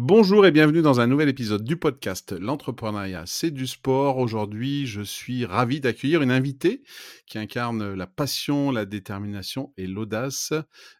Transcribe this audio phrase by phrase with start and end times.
[0.00, 4.18] Bonjour et bienvenue dans un nouvel épisode du podcast L'entrepreneuriat, c'est du sport.
[4.18, 6.84] Aujourd'hui, je suis ravi d'accueillir une invitée
[7.26, 10.52] qui incarne la passion, la détermination et l'audace.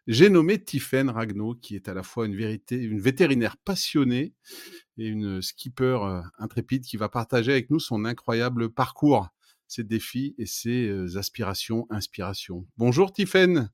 [0.07, 4.33] J'ai nommé Tiffaine Ragnaud, qui est à la fois une vétérinaire passionnée
[4.97, 9.29] et une skipper euh, intrépide qui va partager avec nous son incroyable parcours,
[9.69, 12.67] ses défis et ses euh, aspirations, inspirations.
[12.75, 13.71] Bonjour Tiffaine.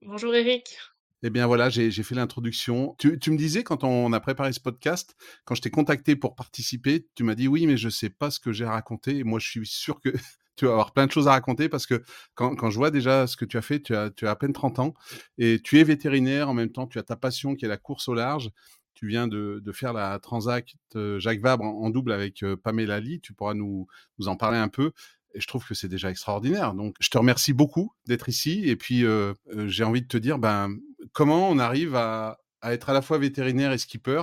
[0.00, 0.78] Bonjour Eric.
[1.22, 2.96] Eh bien voilà, j'ai fait l'introduction.
[2.98, 7.06] Tu, me disais quand on a préparé ce podcast, quand je t'ai contacté pour participer,
[7.14, 9.22] tu m'as dit oui, mais je ne sais pas ce que j'ai à raconter.
[9.22, 10.08] Moi, je suis sûr que
[10.56, 12.02] tu vas avoir plein de choses à raconter parce que
[12.34, 14.54] quand, je vois déjà ce que tu as fait, tu as, tu as à peine
[14.54, 14.94] 30 ans
[15.36, 18.08] et tu es vétérinaire en même temps, tu as ta passion qui est la course
[18.08, 18.50] au large.
[18.94, 23.20] Tu viens de, faire la Transact euh, Jacques Vabre en, double avec euh, Pamela Lee.
[23.20, 23.86] Tu pourras nous,
[24.18, 24.92] nous en parler un peu.
[25.34, 26.74] Et je trouve que c'est déjà extraordinaire.
[26.74, 28.62] Donc, je te remercie beaucoup d'être ici.
[28.68, 29.32] Et puis, euh,
[29.66, 30.76] j'ai envie de te dire, ben,
[31.12, 34.22] comment on arrive à, être à la fois vétérinaire et skipper?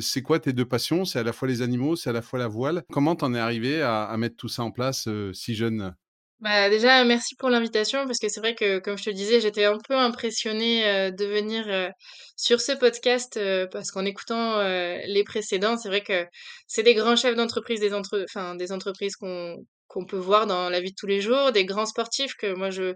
[0.00, 1.04] C'est quoi tes deux passions?
[1.04, 2.84] C'est à la fois les animaux, c'est à la fois la voile.
[2.92, 5.94] Comment t'en es arrivé à, mettre tout ça en place si jeune?
[6.40, 9.64] Bah déjà, merci pour l'invitation parce que c'est vrai que, comme je te disais, j'étais
[9.64, 11.92] un peu impressionnée de venir
[12.36, 13.38] sur ce podcast
[13.72, 16.24] parce qu'en écoutant les précédents, c'est vrai que
[16.68, 18.24] c'est des grands chefs d'entreprise, des, entre...
[18.70, 19.56] entreprises qu'on
[19.94, 22.70] qu'on peut voir dans la vie de tous les jours, des grands sportifs que moi
[22.70, 22.94] je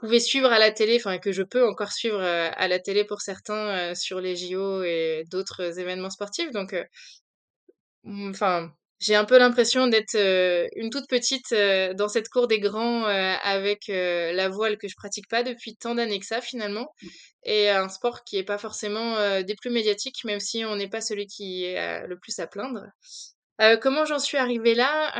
[0.00, 3.04] pouvais suivre à la télé, enfin que je peux encore suivre euh, à la télé
[3.04, 6.50] pour certains euh, sur les JO et d'autres événements sportifs.
[6.52, 6.84] Donc, euh,
[8.04, 10.16] mm, enfin, j'ai un peu l'impression d'être
[10.76, 11.54] une toute petite
[11.96, 16.18] dans cette cour des grands avec la voile que je pratique pas depuis tant d'années
[16.18, 16.88] que ça finalement,
[17.44, 21.00] et un sport qui est pas forcément des plus médiatiques, même si on n'est pas
[21.00, 22.86] celui qui est le plus à plaindre.
[23.60, 25.12] Euh, comment j'en suis arrivée là?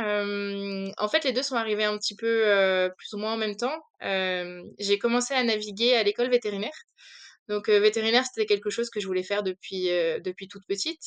[0.97, 3.55] en fait, les deux sont arrivés un petit peu, heu, plus ou moins en même
[3.55, 3.77] temps.
[4.01, 6.71] j'ai commencé à naviguer à l'école vétérinaire.
[7.49, 9.87] Donc, vétérinaire, c'était quelque chose que je voulais faire depuis,
[10.23, 11.01] depuis toute petite.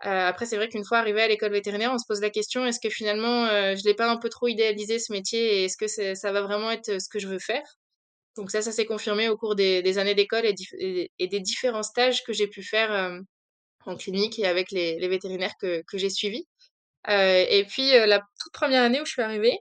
[0.00, 2.80] Après, c'est vrai qu'une fois arrivée à l'école vétérinaire, on se pose la question: «Est-ce
[2.80, 6.32] que finalement, je l'ai pas un peu trop idéalisé ce métier et est-ce que ça
[6.32, 7.64] va vraiment être, ce que je veux faire?»
[8.36, 12.32] donc ça, ça s'est confirmé au cours des années d'école et des différents stages que
[12.32, 13.20] j'ai pu faire,
[13.86, 16.46] en clinique et avec les vétérinaires que j'ai suivis.
[17.08, 19.58] Euh, et puis la toute première année où je suis arrivée,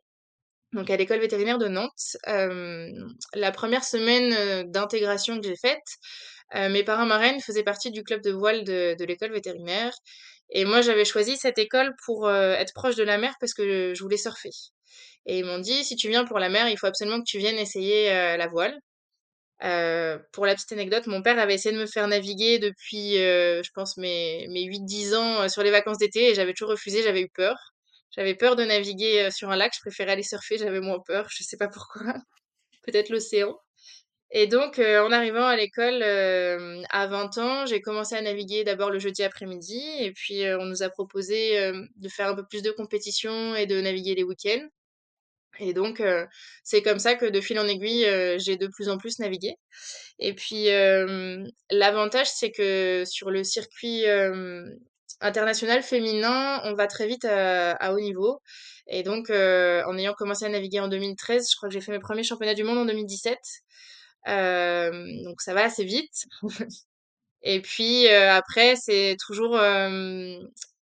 [0.74, 5.88] donc à l'école vétérinaire de Nantes, la première semaine d'intégration que j'ai faite,
[6.56, 9.94] mes parents marraines faisaient partie du club de voile de l'école vétérinaire.
[10.50, 14.04] Et moi, j'avais choisi cette école pour être proche de la mer parce que je
[14.04, 14.52] voulais surfer.
[15.26, 17.38] Et ils m'ont dit, si tu viens pour la mer, il faut absolument que tu
[17.38, 18.78] viennes essayer la voile.
[19.64, 23.64] Euh, pour la petite anecdote, mon père avait essayé de me faire naviguer depuis, euh,
[23.64, 27.02] je pense, mes, mes 8-10 ans euh, sur les vacances d'été et j'avais toujours refusé,
[27.04, 27.74] j'avais eu peur.
[28.12, 31.44] J'avais peur de naviguer sur un lac, je préférais aller surfer, j'avais moins peur, je
[31.44, 32.14] sais pas pourquoi.
[32.84, 33.56] Peut-être l'océan.
[34.32, 39.00] Et donc, en arrivant à l'école à 20 ans, j'ai commencé à naviguer d'abord le
[39.00, 43.56] jeudi après-midi et puis on nous a proposé de faire un peu plus de compétition
[43.56, 44.68] et de naviguer les week-ends.
[45.60, 46.02] Et donc,
[46.64, 48.06] c'est comme ça que de fil en aiguille,
[48.38, 49.56] j'ai de plus en plus navigué.
[50.20, 50.68] Et puis,
[51.72, 54.06] l'avantage, c'est que sur le circuit
[55.20, 58.42] international féminin, on va très vite à, haut niveau.
[58.88, 62.00] Et donc, en ayant commencé à naviguer en 2013, je crois que j'ai fait mes
[62.00, 63.38] premiers championnats du monde en 2017.
[64.26, 66.26] donc, ça va assez vite.
[67.44, 69.58] Et puis, après, c'est toujours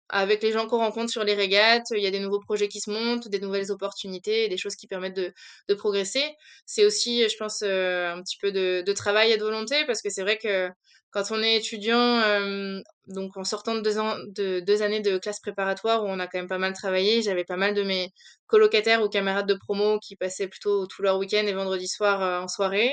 [0.09, 2.79] avec les gens qu'on rencontre sur les régates, il y a des nouveaux projets qui
[2.79, 5.34] se montent, des nouvelles opportunités, des choses qui permettent de,
[5.68, 6.23] de progresser.
[6.66, 10.01] C'est aussi, je pense, euh, un petit peu de, de, travail et de volonté, parce
[10.01, 10.69] que c'est vrai que
[11.12, 15.18] quand on est étudiant, euh, donc en sortant de deux, ans, de deux années de
[15.18, 18.12] classe préparatoire où on a quand même pas mal travaillé, j'avais pas mal de mes
[18.47, 22.39] colocataires ou camarades de promo qui passaient plutôt tout leur week-end et vendredi soir euh,
[22.41, 22.91] en soirée.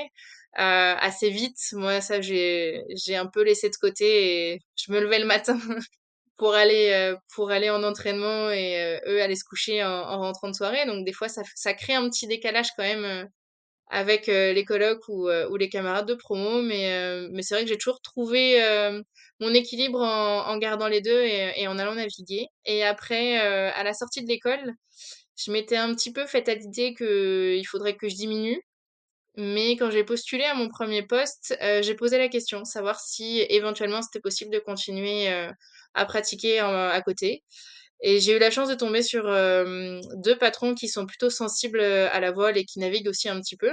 [0.53, 2.83] assez vite, moi ça j'ai
[3.15, 5.59] un peu laissé de côté et je me levais le matin
[6.37, 10.19] pour aller euh, pour aller en entraînement et euh, eux aller se coucher en, en,
[10.19, 10.85] rentrant de soirée.
[10.85, 13.25] Donc des fois ça ça crée un petit décalage quand même euh,
[13.89, 16.61] avec les colocs ou, ou les camarades de promo.
[16.61, 18.59] Mais mais c'est vrai que j'ai toujours trouvé
[19.39, 22.47] mon équilibre en, en, gardant les deux et, et, en allant naviguer.
[22.65, 24.73] Et après à la sortie de l'école
[25.37, 28.61] je m'étais un petit peu fait à l'idée que il faudrait que je diminue
[29.37, 34.01] mais quand j'ai postulé à mon premier poste, j'ai posé la question, savoir si éventuellement
[34.01, 35.27] c'était possible de continuer
[35.93, 37.43] à pratiquer à côté.
[38.01, 42.19] Et j'ai eu la chance de tomber sur deux patrons qui sont plutôt sensibles à
[42.19, 43.71] la voile et qui naviguent aussi un petit peu.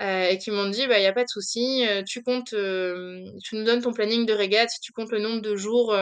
[0.00, 3.64] et qui m'ont dit, bah, il n'y a pas de souci, tu comptes, tu nous
[3.64, 5.92] donnes ton planning de régate, tu comptes le nombre de jours où,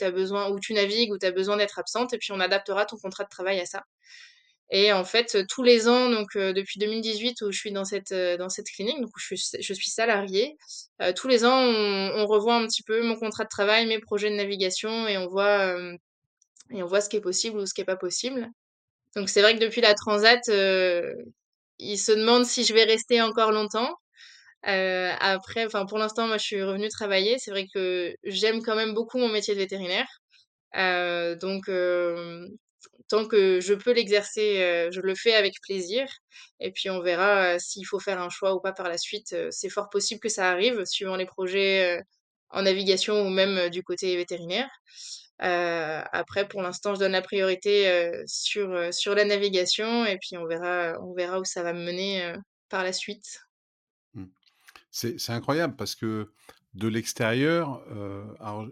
[0.00, 2.84] as besoin, où tu navigues, où tu as besoin d'être absente, et puis on adaptera
[2.86, 3.82] ton contrat de travail à ça.
[4.70, 8.48] Et en fait, tous les ans, donc depuis 2018 où je suis dans cette dans
[8.48, 10.56] cette clinique, donc où je suis salariée,
[11.14, 14.34] tous les ans on, revoit un petit peu mon contrat de travail, mes projets de
[14.34, 15.76] navigation et on voit
[16.70, 18.50] et on voit ce qui est possible ou ce qui est pas possible.
[19.16, 21.14] Donc c'est vrai que depuis la transat, euh,
[21.78, 23.90] ils se demandent si je vais rester encore longtemps.
[24.68, 27.38] Euh, après, enfin pour l'instant, moi je suis revenue travailler.
[27.38, 30.08] C'est vrai que j'aime quand même beaucoup mon métier de vétérinaire.
[30.76, 32.46] Euh, donc euh,
[33.08, 36.08] tant que je peux l'exercer, euh, je le fais avec plaisir.
[36.60, 39.32] Et puis on verra euh, s'il faut faire un choix ou pas par la suite.
[39.32, 42.02] Euh, c'est fort possible que ça arrive, suivant les projets
[42.50, 44.70] en navigation ou même du côté vétérinaire.
[45.38, 50.98] Après, pour l'instant, je donne la priorité sur, sur la navigation et puis on verra,
[51.02, 52.34] on verra où ça va me mener
[52.68, 53.40] par la suite.
[54.14, 54.26] Mmh.
[54.90, 56.30] C'est incroyable parce que
[56.74, 57.82] de l'extérieur,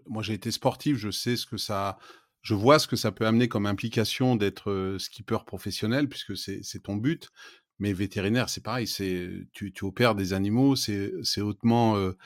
[0.07, 1.99] moi j'ai été sportif, je sais ce que ça
[2.45, 6.63] je vois ce que ça peut amener comme implication d'être, heu, skipper professionnel puisque c'est
[6.85, 7.31] ton but.
[7.81, 11.13] Mais vétérinaire, c'est pareil, c'est tu tu opères des animaux, c'est
[11.43, 12.17] hautement, heu,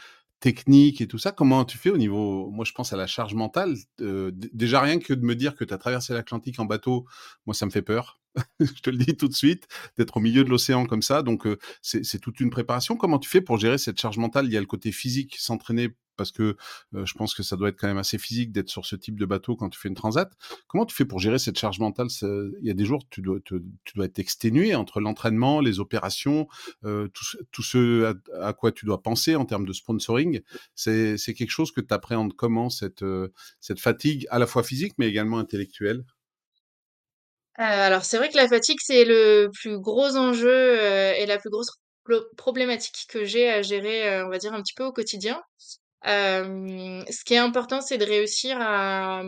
[0.40, 1.32] technique et tout ça.
[1.32, 4.98] Comment tu fais au niveau moi je pense à la charge mentale, dé déjà rien
[5.00, 7.06] que de me dire que tu as traversé l'Atlantique en bateau,
[7.46, 8.20] moi ça me fait peur.
[8.60, 9.66] Je te le dis tout de suite,
[9.96, 11.46] d'être au milieu de l'océan comme ça, donc
[11.82, 12.96] c'est toute une préparation.
[12.96, 14.46] Comment tu fais pour gérer cette charge mentale?
[14.46, 16.56] Il y a le côté physique, s'entraîner parce que,
[16.92, 19.24] je pense que ça doit être quand même assez physique d'être sur ce type de
[19.24, 20.30] bateau quand tu fais une transat.
[20.66, 22.08] Comment tu fais pour gérer cette charge mentale?
[22.22, 23.62] Il y a des jours, tu dois tu
[23.94, 26.48] dois être exténué entre l'entraînement, les opérations,
[26.82, 30.40] tout ce à quoi tu dois penser en termes de sponsoring.
[30.74, 33.04] C'est quelque chose que tu appréhendes comment cette,
[33.78, 36.04] fatigue à la fois physique mais également intellectuelle?
[37.58, 40.76] Euh, alors c'est vrai que la fatigue, c'est le plus gros enjeu
[41.16, 41.70] et la plus grosse
[42.04, 45.40] pro- problématique que j'ai à gérer, on va dire, un petit peu au quotidien.
[46.04, 49.22] Ce qui est important, c'est de réussir à,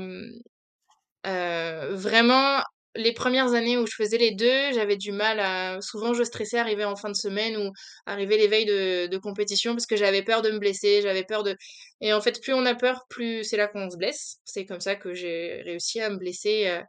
[1.24, 2.60] vraiment,
[2.96, 6.58] les premières années où je faisais les 2, j'avais du mal à souvent je stressais
[6.58, 7.70] arrivé en fin de semaine ou
[8.06, 11.56] arrivé les veilles de compétition parce que j'avais peur de me blesser, j'avais peur de
[12.00, 14.38] et en fait, plus on a peur, plus c'est là qu'on se blesse.
[14.44, 16.80] C'est comme ça que j'ai réussi à me blesser,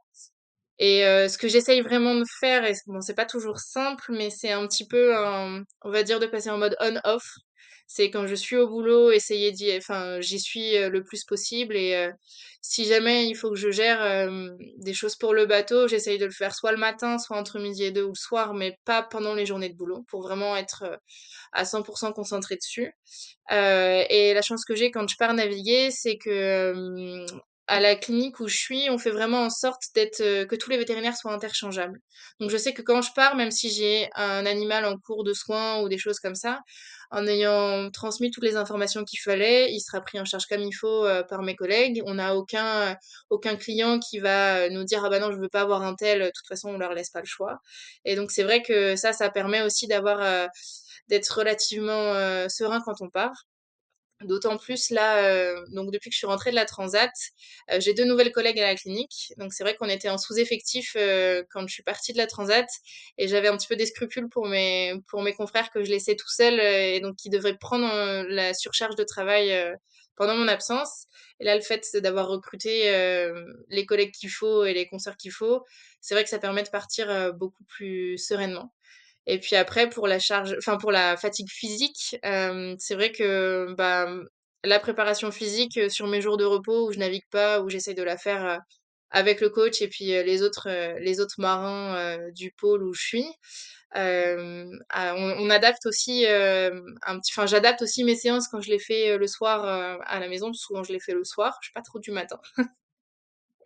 [0.80, 4.68] et ce que j'essaye vraiment de faire bon, c'est pas toujours simple, mais c'est un
[4.68, 7.24] petit peu un on va dire de passer en mode on-off.
[7.88, 11.76] C'est quand je suis au boulot, essayer d'y enfin, j'y suis, heu, le plus possible
[11.78, 12.14] et heu,
[12.62, 16.26] si jamais il faut que je gère, hem, des choses pour le bateau, j'essaye de
[16.26, 19.04] le faire soit le matin, soit entre midi et 2 ou le soir, mais pas
[19.04, 21.00] pendant les journées de boulot, pour vraiment être,
[21.54, 22.94] à 100 concentrée dessus.
[23.52, 27.26] Et la chance que j'ai quand je pars naviguer, c'est que,
[27.72, 30.70] à la clinique où je suis, on fait vraiment en sorte d'être, heu, que tous
[30.70, 32.00] les vétérinaires soient interchangeables.
[32.40, 35.34] Donc je sais que quand je pars, même si j'ai un animal en cours de
[35.34, 36.62] soins ou des choses comme ça,
[37.12, 40.74] en ayant transmis toutes les informations qu'il fallait, il sera pris en charge comme il
[40.74, 42.02] faut, heu, par mes collègues.
[42.06, 42.96] On n'a aucun,
[43.30, 46.20] aucun client qui va, nous dire: «Ah bah non, je veux pas avoir un tel»,
[46.22, 47.60] de toute façon on leur laisse pas le choix.
[48.06, 50.50] Et donc c'est vrai que ça, ça permet aussi d'avoir,
[51.10, 52.14] d'être relativement,
[52.50, 53.46] serein quand on part.
[54.24, 57.12] D'autant plus là, heu, donc depuis que je suis rentrée de la transat,
[57.74, 59.34] heu, j'ai 2 nouvelles collègues à la clinique.
[59.38, 62.68] Donc c'est vrai qu'on était en sous-effectif, heu, quand je suis partie de la transat
[63.18, 66.16] et j'avais un petit peu des scrupules pour mes pour mes confrères que je laissais
[66.16, 66.64] tout seuls, heu
[66.96, 69.74] et donc qui devraient prendre, heu, la surcharge de travail, heu,
[70.16, 71.06] pendant mon absence.
[71.40, 72.92] Et là, le fait d'avoir recruté,
[73.70, 75.64] les collègues qu'il faut et les consoeurs qu'il faut,
[76.02, 78.72] c'est vrai que ça permet de partir, beaucoup plus sereinement.
[79.28, 83.74] Et puis après pour la charge enfin pour la fatigue physique, hem, c'est vrai que,
[83.78, 84.08] bah,
[84.64, 87.94] la préparation physique, heu, sur mes jours de repos où je navigue pas, où j'essaie
[87.94, 88.58] de la faire, heu,
[89.12, 93.02] avec le coach et puis, heu, les autres, les autres marins, du pôle où je
[93.04, 93.26] suis,
[93.94, 98.70] ah, on on adapte aussi, hem, un petit enfin j'adapte aussi mes séances quand je
[98.72, 99.66] les fais, le soir,
[100.06, 100.54] à la maison.
[100.54, 102.40] Souvent je les fais le soir, je suis pas trop du matin.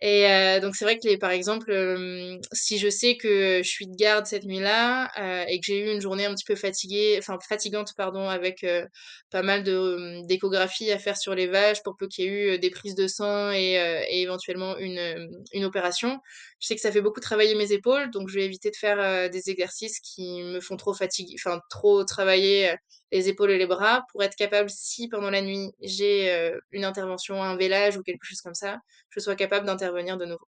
[0.07, 3.67] Et heu, donc c'est vrai que les par exemple, hem, si je sais que je
[3.67, 6.55] suis de garde cette nuit-là, heu, et que j'ai eu une journée un petit peu
[6.55, 8.85] fatiguée enfin fatigante pardon, avec, heu,
[9.31, 12.55] pas mal de, mmh, d'échographies à faire sur les vaches pour peu qu'il y ait
[12.55, 13.73] eu, des prises de sang et
[14.09, 16.19] et éventuellement une, une opération.
[16.59, 19.29] Je sais que ça fait beaucoup travailler mes épaules, donc je vais éviter de faire,
[19.31, 22.75] des exercices qui me font trop fatiguer enfin trop travailler,
[23.15, 26.85] les épaules et les bras pour être capable, si pendant la nuit j'ai, heu, une
[26.85, 28.79] intervention, un vélage ou quelque chose comme ça,
[29.09, 30.47] je sois capable d'intervenir de nouveau.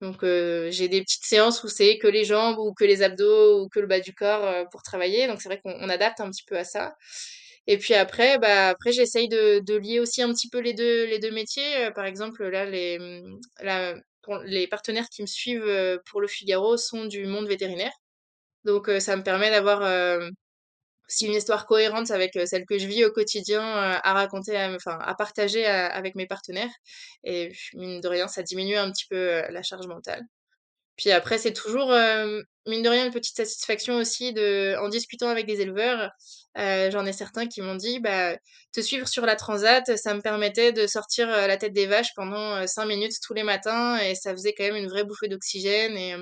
[0.00, 3.62] Donc heu, j'ai des petites séances où c'est que les jambes ou que les abdos
[3.64, 5.26] ou que le bas du corps, heu, pour travailler.
[5.28, 6.94] Donc c'est vrai qu'on on adapte un petit peu à ça.
[7.66, 11.18] Et puis après, bah, après j'essaye de lier aussi un petit peu les 2 les
[11.18, 11.90] 2 métiers.
[11.94, 12.98] Par exemple, là les,
[14.22, 17.92] pour les partenaires qui me suivent, pour Le Figaro sont du monde vétérinaire.
[18.64, 19.82] Donc ça me permet d'avoir,
[21.08, 24.56] aussi une histoire cohérente avec, heu, celle que je vis au quotidien, heu, à raconter
[24.56, 26.70] à enfin à partager, heu, avec mes partenaires
[27.24, 30.22] et mine de rien, ça diminue un petit peu, la charge mentale.
[30.96, 31.90] Puis après, c'est toujours,
[32.66, 36.10] mine de rien, une petite satisfaction aussi de en discutant avec des éleveurs,
[36.56, 38.36] j'en ai certains qui m'ont dit: «Bah,
[38.74, 42.58] te suivre sur la transat, ça me permettait de sortir, la tête des vaches pendant,
[42.62, 45.96] heu, 5 minutes tous les matins et ça faisait quand même une vraie bouffée d'oxygène»
[45.96, 46.16] et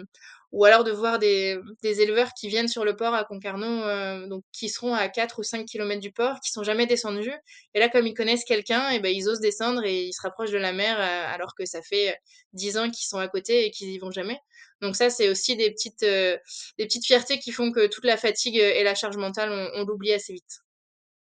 [0.53, 4.26] ou alors de voir des des éleveurs qui viennent sur le port à Concarneau, heu,
[4.29, 7.33] donc qui seront à 4 ou 5 kilomètres du port, qui sont jamais descendus
[7.75, 10.53] et là, comme ils connaissent quelqu'un et ben, ils osent descendre et ils se rapprochent
[10.53, 11.03] de la mer, heu,
[11.35, 12.17] alors que ça fait,
[12.53, 14.38] 10 ans qu'ils sont à côté et qu'ils y vont jamais.
[14.83, 16.38] Donc ça, c'est aussi des petites, heu,
[16.79, 20.12] des petites fiertés qui font que toute la fatigue, et la charge mentale, on l'oublie
[20.12, 20.61] assez vite.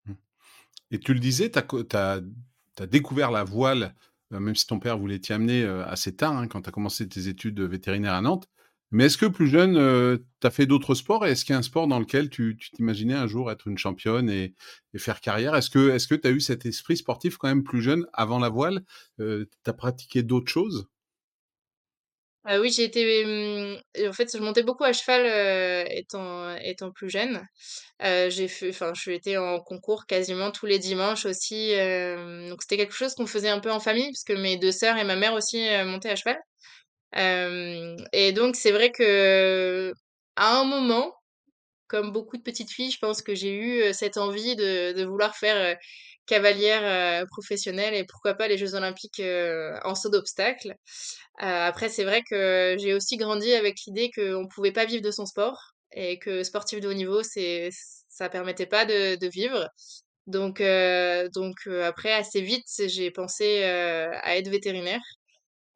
[0.05, 0.13] Mmh.
[0.91, 3.95] Et tu le disais, tu as découvert la voile,
[4.31, 7.27] même si ton père voulait t'y amener, assez tard, hein, quand tu as commencé tes
[7.27, 8.47] études, vétérinaires à Nantes.
[8.91, 11.25] Mais est-ce que plus jeune, heu, tu as fait d'autres sports?
[11.25, 14.29] Est-ce qu'il y a un sport dans lequel tu t'imaginais un jour être une championne
[14.29, 14.53] et
[14.97, 15.55] faire carrière?
[15.55, 18.83] Est-ce que tu as eu cet esprit sportif quand même plus jeune avant la voile?
[19.19, 20.87] Heu, tu as pratiqué d'autres choses?
[22.47, 26.91] Heu, oui, j'ai été, mmh, en fait, je montais beaucoup à cheval, heu, étant étant
[26.91, 27.47] plus jeune.
[28.03, 32.77] Heu, j'ai fait je été en concours quasiment tous les dimanches aussi, hem, donc c'était
[32.77, 35.15] quelque chose qu'on faisait un peu en famille parce que mes 2 sœurs et ma
[35.17, 36.39] mère aussi, montaient à cheval.
[37.15, 39.93] Et donc c'est vrai que
[40.35, 41.13] à un moment,
[41.87, 45.35] comme beaucoup de petites filles, je pense que j'ai eu, cette envie de de vouloir
[45.37, 45.77] faire,
[46.27, 49.21] cavalière, professionnelle et pourquoi pas les jeux olympiques,
[49.85, 50.71] en saut d'obstacles.
[51.41, 55.11] Heu, après c'est vrai que j'ai aussi grandi avec l'idée qu'on pouvait pas vivre de
[55.11, 55.57] son sport
[55.93, 57.69] et que sportif de haut niveau, c'est
[58.09, 59.67] ça permettait pas de de vivre.
[60.27, 65.01] Donc heu donc après assez vite, j'ai pensé, à être vétérinaire.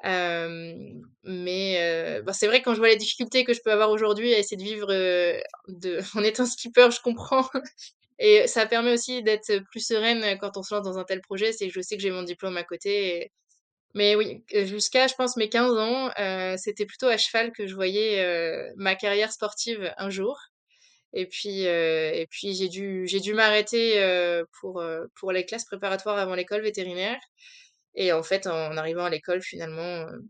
[0.04, 1.78] Hem, mais
[2.20, 4.40] heu, bah, c'est vrai quand je vois les difficultés que je peux avoir aujourd'hui à
[4.40, 7.50] essayer de vivre, heu, de en étant skipper, je comprends.
[8.20, 11.52] Et ça permet aussi d'être plus sereine quand on se lance dans un tel projet,
[11.54, 13.32] c'est que je sais que j'ai mon diplôme à côté
[13.94, 16.12] mais oui, jusqu'à je pense mes 15 ans,
[16.58, 20.38] c'était plutôt à cheval que je voyais, ma carrière sportive un jour.
[21.14, 24.00] Et puis, et puis j'ai dû j'ai dû m'arrêter,
[24.60, 24.84] pour,
[25.16, 27.20] pour les classes préparatoires avant l'école vétérinaire
[27.96, 30.26] et en fait, en arrivant à l'école finalement, heu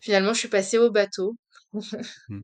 [0.00, 1.36] Finalement, je suis passée au bateau.
[2.28, 2.40] Mmh.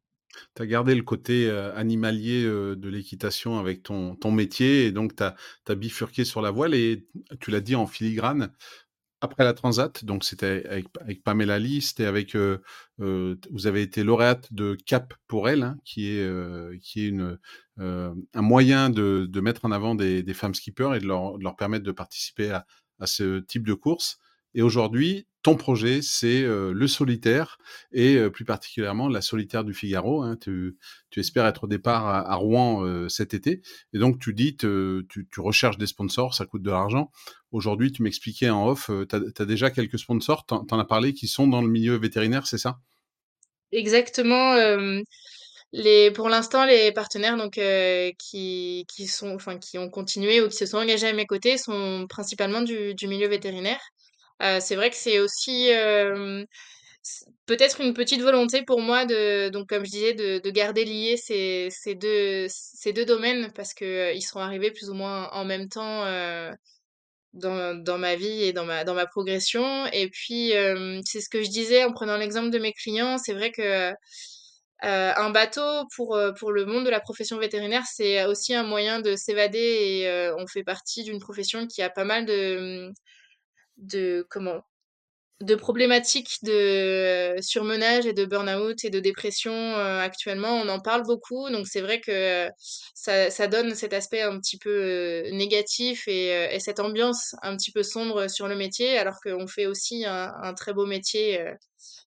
[0.57, 4.93] Tu as gardé le côté, heu, animalier, heu, de l'équitation avec ton ton métier et
[4.93, 7.07] donc tu as bifurqué sur la voile et
[7.41, 8.53] tu l'as dit en filigrane,
[9.23, 12.37] après la transat, donc c'était avec Pamela Lee, c'était avec,
[12.99, 17.39] vous avez été lauréate de Cap pour elle, hein, qui est, qui est une,
[17.79, 21.45] un moyen de de mettre en avant des des femmes skippers et de leur de
[21.45, 22.67] leur permettre de participer à
[23.01, 24.19] à ce type de course
[24.55, 27.59] et aujourd'hui, ton projet, c'est, heu, le solitaire
[27.93, 30.37] et heu, plus particulièrement la solitaire du Figaro, hein.
[30.39, 30.77] Tu
[31.17, 33.63] espères être au départ à Rouen, heu, cet été
[33.95, 34.69] et donc tu dis tu
[35.39, 37.11] recherches des sponsors, ça coûte de l'argent.
[37.51, 41.27] Aujourd'hui, tu m'expliquais en off, tu as déjà quelques sponsors, tu en as parlé, qui
[41.29, 42.81] sont dans le milieu vétérinaire, c'est ça?
[43.73, 44.55] Exactement,
[45.73, 50.49] les pour l'instant, les partenaires donc heu, qui qui sont enfin, qui ont continué ou
[50.49, 53.81] qui se sont engagés à mes côtés sont principalement du du milieu vétérinaire.
[54.43, 55.69] Heu, c'est vrai que c'est aussi,
[57.03, 60.85] c peut-être une petite volonté pour moi de donc comme je disais, de de garder
[60.87, 65.31] liés ces ces 2 ces 2 domaines parce heu, ils sont arrivés plus ou moins
[65.33, 66.05] en même temps,
[67.35, 70.53] dans dans ma vie et dans ma dans ma progression et puis,
[71.07, 73.19] c'est ce que je disais en prenant l'exemple de mes clients.
[73.19, 73.93] C'est vrai que,
[74.85, 78.65] heu, un bateau pour, heu, pour le monde de la profession vétérinaire, c'est aussi un
[78.65, 82.93] moyen de s'évader et heu, on fait partie d'une profession qui a pas mal de,
[83.79, 84.63] de comment?
[85.41, 91.03] De problématiques de surmenage et de burn-out et de dépression, heu, actuellement, on en parle
[91.03, 92.49] beaucoup, donc c'est vrai que
[92.95, 97.83] ça ça donne cet aspect un petit peu, négatif et cette ambiance un petit peu
[97.83, 101.41] sombre sur le métier, alors qu'on fait aussi un un très beau métier,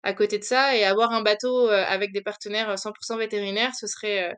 [0.03, 0.77] à côté de ça.
[0.77, 4.33] Et avoir un bateau, avec des partenaires, 100% vétérinaires, ce serait,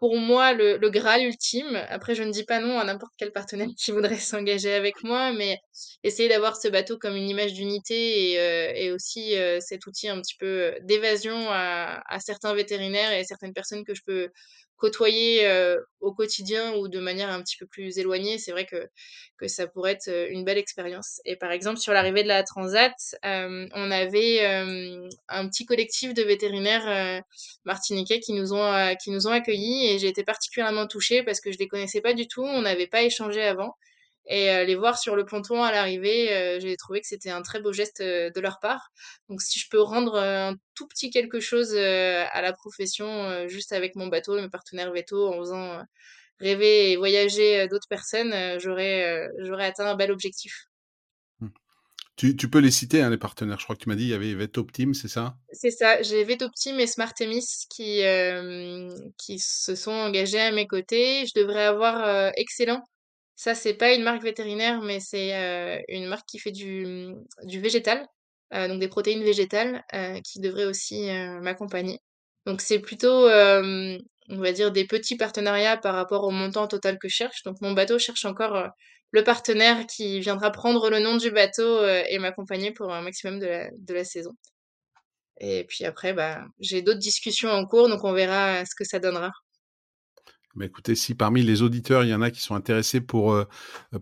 [0.00, 1.76] pour moi, le le graal ultime.
[1.90, 5.32] Après, je ne dis pas non à n'importe quel partenaire qui voudrait s'engager avec moi,
[5.32, 5.58] mais
[6.04, 10.20] essayer d'avoir ce bateau comme une image d'unité et et aussi, heu, cet outil un
[10.20, 14.28] petit peu, d'évasion à à certains vétérinaires et certaines personnes que je peux
[14.80, 15.48] côtoyer,
[16.00, 18.38] au quotidien ou de manière un petit peu plus éloignée.
[18.38, 18.88] C'est vrai que
[19.38, 22.92] que ça pourrait être, une belle expérience et par exemple, sur l'arrivée de la transat,
[23.22, 24.44] on avait,
[25.28, 27.22] un petit collectif de vétérinaires,
[27.64, 31.52] martiniquais qui nous ont, qui nous ont accueillis et j'ai été particulièrement touchée parce que
[31.52, 32.42] je les connaissais pas du tout.
[32.42, 33.74] On n'avait pas échangé avant
[34.26, 37.42] et heu, les voir sur le ponton à l'arrivée, heu, j'ai trouvé que c'était un
[37.42, 38.90] très beau geste, heu, de leur part.
[39.28, 43.96] Donc si je peux rendre, un tout petit quelque chose, à la profession, juste avec
[43.96, 45.82] mon bateau mes partenaires vétos en faisant,
[46.38, 49.28] rêver et voyager, d'autres personnes, j'aurais,
[49.60, 50.66] atteint un bel objectif.
[51.40, 51.48] Mmh.
[52.16, 53.58] Tu, tu peux les citer, hein, les partenaires.
[53.58, 55.36] Je crois que tu m'as dit il y avait Vetoptim, c'est ça?
[55.52, 61.24] C'est ça, j'ai Vetoptim et Smartemis qui, euh, qui se sont engagés à mes côtés.
[61.26, 62.86] Je devrais avoir euh, Excellent.
[63.40, 67.58] Ça, c'est pas une marque vétérinaire, mais c'est euh, une marque qui fait du, du
[67.58, 68.06] végétal,
[68.52, 71.08] euh, donc des protéines végétales, euh, qui devrait aussi
[71.40, 72.00] m'accompagner.
[72.44, 77.08] Donc c'est plutôt, on va dire, des petits partenariats par rapport au montant total que
[77.08, 77.42] je cherche.
[77.44, 78.68] Donc mon bateau cherche encore
[79.10, 83.46] le partenaire qui viendra prendre le nom du bateau et m'accompagner pour un maximum de
[83.46, 84.32] la, de la saison.
[85.40, 88.98] Et puis après, bah, j'ai d'autres discussions en cours, donc on verra ce que ça
[88.98, 89.30] donnera.
[90.56, 93.44] Bah, écoutez, si parmi les auditeurs, il y en a qui sont intéressés pour euh,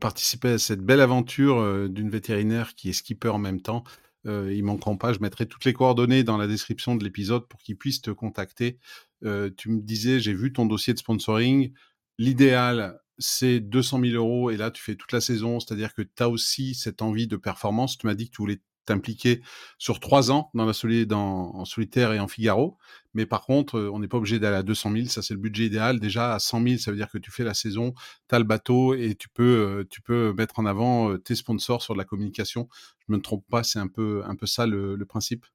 [0.00, 3.84] participer à cette belle aventure euh, d'une vétérinaire qui est skipper en même temps,
[4.26, 5.12] euh, ils manqueront pas.
[5.12, 8.78] Je mettrai toutes les coordonnées dans la description de l'épisode pour qu'ils puissent te contacter.
[9.24, 11.72] Euh, tu me disais, j'ai vu ton dossier de sponsoring.
[12.18, 16.22] L'idéal, c'est 200 000 euros et là, tu fais toute la saison, c'est-à-dire que tu
[16.22, 17.98] as aussi cette envie de performance.
[17.98, 19.40] Tu m'as dit que tu voulais t'impliquer
[19.78, 20.72] sur trois ans dans la
[21.16, 22.78] en solitaire et en Figaro.
[23.14, 25.06] Mais par contre, euh, on n'est pas obligé d'aller à 200 000.
[25.06, 25.98] Ça, c'est le budget idéal.
[25.98, 27.94] Déjà, à 100 000, ça veut dire que tu fais la saison,
[28.28, 30.00] tu as le bateau et tu peux, euh, tu
[30.34, 32.68] mettre en avant euh, tes sponsors sur de la communication.
[33.06, 35.46] Je me trompe pas, c'est un peu, un peu ça le, principe.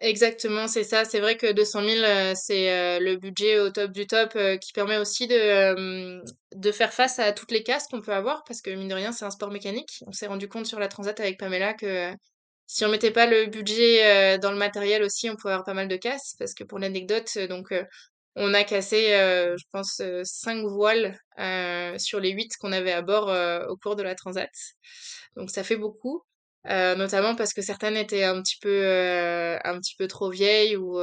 [0.00, 1.04] Exactement, c'est ça.
[1.04, 4.98] C'est vrai que 200 000, euh, c'est le budget au top du top qui permet
[4.98, 8.94] aussi de, faire face à toutes les casses qu'on peut avoir parce que mine de
[8.94, 10.04] rien, c'est un sport mécanique.
[10.06, 12.14] On s'est rendu compte sur la Transat avec Pamela que
[12.68, 15.72] si on mettait pas le budget euh, dans le matériel aussi, on pouvait avoir pas
[15.72, 17.82] mal de casses parce que pour l'anecdote, euh, donc euh,
[18.36, 21.18] on a cassé, je pense, cinq voiles
[21.98, 23.34] sur les huit qu'on avait à bord
[23.68, 24.48] au cours de la Transat.
[25.34, 26.22] Donc ça fait beaucoup.
[26.64, 28.86] Notamment parce que certaines étaient un petit peu,
[29.64, 31.02] un petit peu trop vieilles ou,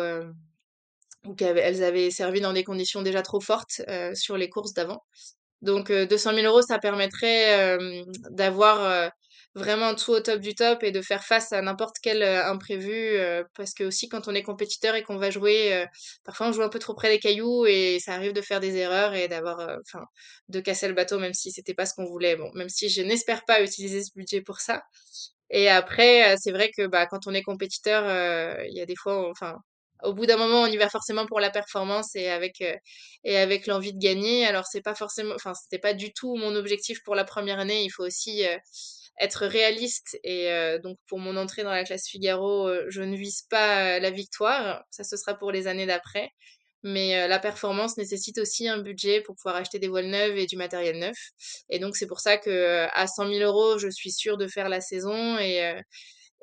[1.26, 3.82] ou qu'elles avaient servi dans des conditions déjà trop fortes
[4.14, 5.04] sur les courses d'avant.
[5.62, 7.78] Donc euh, 200 000 euros, ça permettrait
[8.30, 9.12] d'avoir
[9.56, 12.94] vraiment tout au top du top et de faire face à n'importe quel euh, imprévu.
[12.94, 15.86] euh, parce que aussi quand on est compétiteur et qu'on va jouer, euh,
[16.24, 18.76] parfois on joue un peu trop près des cailloux et ça arrive de faire des
[18.78, 20.06] erreurs et d'avoir, enfin,
[20.50, 22.36] de casser le bateau même si c'était pas ce qu'on voulait.
[22.36, 24.84] Bon, même si je n'espère pas utiliser ce budget pour ça.
[25.50, 28.04] Et après, c'est vrai que bah, quand on est compétiteur,
[28.68, 29.56] il y a des fois, enfin,
[30.04, 32.76] au bout d'un moment, on y va forcément pour la performance et avec euh,
[33.24, 34.46] et avec l'envie de gagner.
[34.46, 37.84] Alors c'est pas forcément, enfin, c'était pas du tout mon objectif pour la première année.
[37.84, 38.58] Il faut aussi euh,
[39.20, 43.16] être réaliste et euh, donc pour mon entrée dans la classe Figaro, euh, je ne
[43.16, 44.84] vise pas euh, la victoire.
[44.90, 46.32] Ça, ce sera pour les années d'après.
[46.84, 50.56] Mais la performance nécessite aussi un budget pour pouvoir acheter des voiles neuves et du
[50.56, 51.18] matériel neuf.
[51.68, 54.70] Et donc c'est pour ça que à 100 000 euros, je suis sûre de faire
[54.70, 55.74] la saison et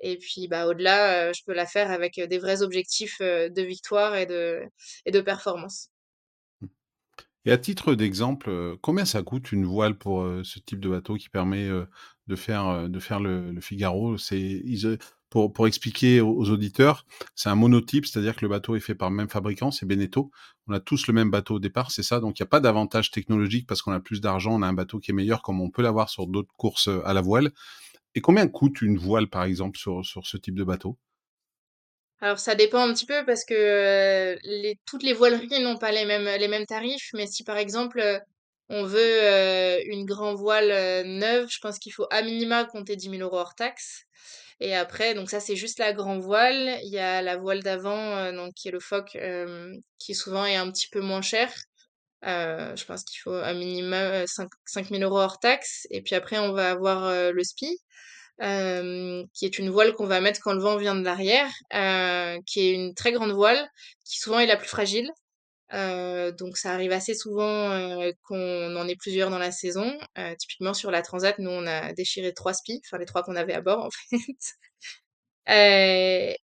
[0.02, 4.26] et puis bah au-delà, je peux la faire avec des vrais objectifs de victoire et
[4.26, 4.62] de
[5.06, 5.90] et de performance.
[7.44, 11.28] Et à titre d'exemple, combien ça coûte une voile pour ce type de bateau qui
[11.28, 11.68] permet
[12.26, 14.16] de faire, euh, de faire le, Figaro?
[14.18, 14.96] C'est, euh,
[15.30, 19.08] pour, pour expliquer aux, auditeurs, c'est un monotype, c'est-à-dire que le bateau est fait par
[19.08, 20.30] le même fabricant, c'est Beneteau.
[20.66, 22.20] On a tous le même bateau au départ, c'est ça.
[22.20, 24.74] Donc il n'y a pas d'avantage technologique parce qu'on a plus d'argent, on a un
[24.74, 27.50] bateau qui est meilleur comme on peut l'avoir sur d'autres courses euh, à la voile.
[28.14, 30.98] Et combien coûte une voile, par exemple, sur, sur ce type de bateau?
[32.20, 34.36] Alors ça dépend un petit peu parce que
[34.86, 38.22] toutes les voileries n'ont pas les mêmes, les mêmes tarifs, mais si par exemple
[38.72, 42.96] on veut euh, une grand voile euh, neuve, je pense qu'il faut à minima compter
[42.96, 44.04] 10 000 euros hors taxe.
[44.60, 46.78] Et après, donc ça c'est juste la grand voile.
[46.82, 49.18] Il y a la voile d'avant, euh, donc qui est le phoque,
[49.98, 51.52] qui souvent est un petit peu moins cher.
[52.22, 55.86] Je pense qu'il faut à minima 5, 5 000 euros hors taxe.
[55.90, 57.78] Et puis après, on va avoir le SPI
[58.40, 61.50] qui est une voile qu'on va mettre quand le vent vient de l'arrière,
[62.46, 63.68] qui est une très grande voile,
[64.04, 65.10] qui souvent est la plus fragile.
[65.72, 69.98] Euh, donc ça arrive assez souvent euh, qu'on en ait plusieurs dans la saison.
[70.18, 73.36] Euh, typiquement sur la Transat, nous on a déchiré trois spies, enfin les trois qu'on
[73.36, 74.18] avait à bord en fait.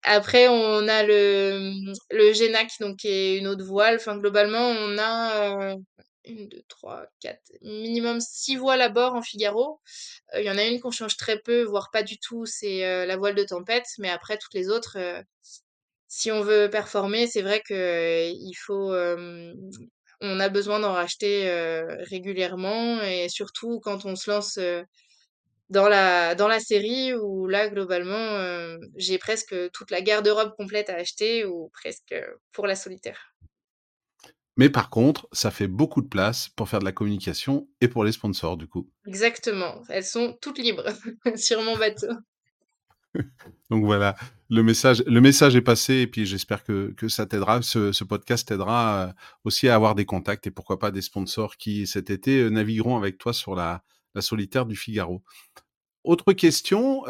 [0.02, 1.72] Après on a le
[2.10, 3.96] le Genac donc qui est une autre voile.
[3.96, 5.74] Enfin globalement on a
[6.24, 9.80] une, deux, trois, quatre, minimum six voiles à bord en Figaro.
[10.36, 13.16] Il y en a une qu'on change très peu, voire pas du tout, c'est la
[13.16, 13.86] voile de tempête.
[13.98, 14.98] Mais après, toutes les autres,
[16.16, 18.94] si on veut performer, c'est vrai que il faut,
[20.20, 21.50] on a besoin d'en racheter
[22.10, 24.58] régulièrement et surtout quand on se lance
[25.68, 30.90] dans la dans la série où là globalement euh, j'ai presque toute la garde-robe complète
[30.90, 32.14] à acheter ou presque
[32.52, 33.34] pour la solitaire.
[34.58, 38.04] Mais par contre, ça fait beaucoup de place pour faire de la communication et pour
[38.04, 38.88] les sponsors, du coup.
[39.06, 40.86] Exactement, elles sont toutes libres
[41.36, 42.08] sur mon bateau.
[43.70, 44.16] Donc voilà,
[44.48, 45.02] le message,
[45.56, 49.12] est passé et puis j'espère que, ça t'aidera, ce, podcast t'aidera euh,
[49.44, 52.96] aussi à avoir des contacts et pourquoi pas des sponsors qui cet été euh, navigueront
[52.96, 53.82] avec toi sur la
[54.20, 55.22] solitaire du Figaro.
[56.06, 57.02] Autre question,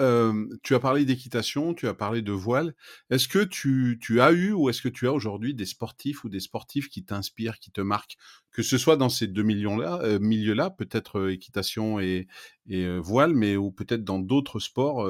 [0.62, 2.74] tu as parlé d'équitation, tu as parlé de voile.
[3.10, 6.28] Est-ce que tu tu as eu ou est-ce que tu as aujourd'hui des sportifs ou
[6.28, 8.16] des sportifs qui t'inspirent, qui te marquent?
[8.52, 12.26] Que ce soit dans ces 2 millions-là milieux-là, peut-être, équitation et
[12.68, 15.08] et voile, mais ou peut-être dans d'autres sports,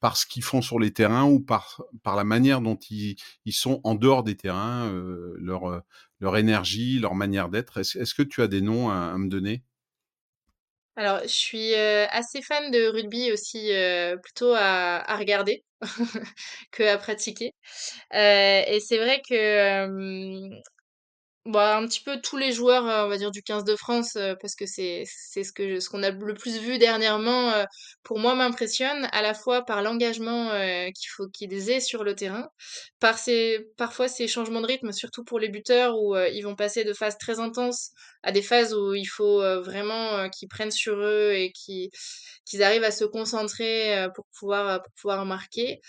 [0.00, 3.52] par ce qu'ils font sur les terrains ou par par la manière dont ils ils
[3.52, 4.90] sont en dehors des terrains,
[5.38, 5.82] leur,
[6.20, 7.78] leur énergie, leur manière d'être.
[7.78, 9.62] Est-ce est-ce que tu as des noms à à me donner?
[10.96, 13.70] Alors, je suis, assez fan de rugby aussi,
[14.22, 15.64] plutôt à à regarder
[16.72, 17.54] qu'à pratiquer.
[18.14, 20.50] Heu et c'est vrai que,
[21.46, 24.16] bah, un petit peu tous les joueurs, heu, on va dire du 15 de France,
[24.16, 27.64] heu, parce que c'est c'est ce que ce qu'on a le plus vu dernièrement, heu,
[28.02, 30.50] pour moi m'impressionne à la fois par l'engagement,
[30.94, 32.48] qu'il faut qu'ils aient sur le terrain,
[33.00, 36.84] par ces parfois ces changements de rythme, surtout pour les buteurs où, ils vont passer
[36.84, 37.90] de phases très intenses
[38.22, 41.88] à des phases où il faut, vraiment, qu'ils prennent sur eux et qu'ils
[42.46, 45.80] qu'ils arrivent à se concentrer, pour pouvoir, pour pouvoir marquer.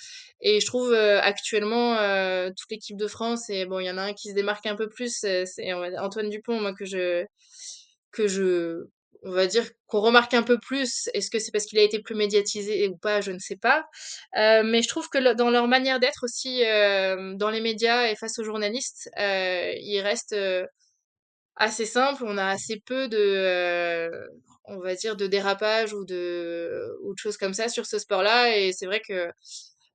[0.42, 1.96] Et je trouve, actuellement,
[2.56, 4.76] toute l'équipe de France et bon, il y en a un qui se démarque un
[4.76, 7.25] peu plus, c'est Antoine Dupont, moi que je
[8.12, 8.86] que je
[9.23, 11.08] on va dire qu'on remarque un peu plus.
[11.13, 13.21] Est-ce que c'est parce qu'il a été plus médiatisé ou pas?
[13.21, 13.86] Je ne sais pas.
[14.38, 18.15] Heu, mais je trouve que dans leur manière d'être aussi, hem, dans les médias et
[18.15, 20.65] face aux journalistes, heu, ils restent, heu,
[21.56, 22.23] assez simples.
[22.25, 24.12] On a assez peu de,
[24.65, 28.58] on va dire de dérapage ou de ou de choses comme ça sur ce sport-là
[28.58, 29.32] et c'est vrai que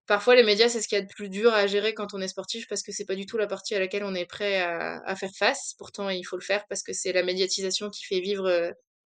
[0.07, 2.21] Parfois, les médias, c'est ce qu'il y a de plus dur à gérer quand on
[2.21, 4.61] est sportif parce que c'est pas du tout la partie à laquelle on est prêt
[4.61, 5.75] à, faire face.
[5.79, 8.71] Pourtant, il faut le faire parce que c'est la médiatisation qui fait vivre euh,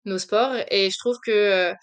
[0.06, 0.54] nos sports.
[0.70, 1.74] Et je trouve que, euh,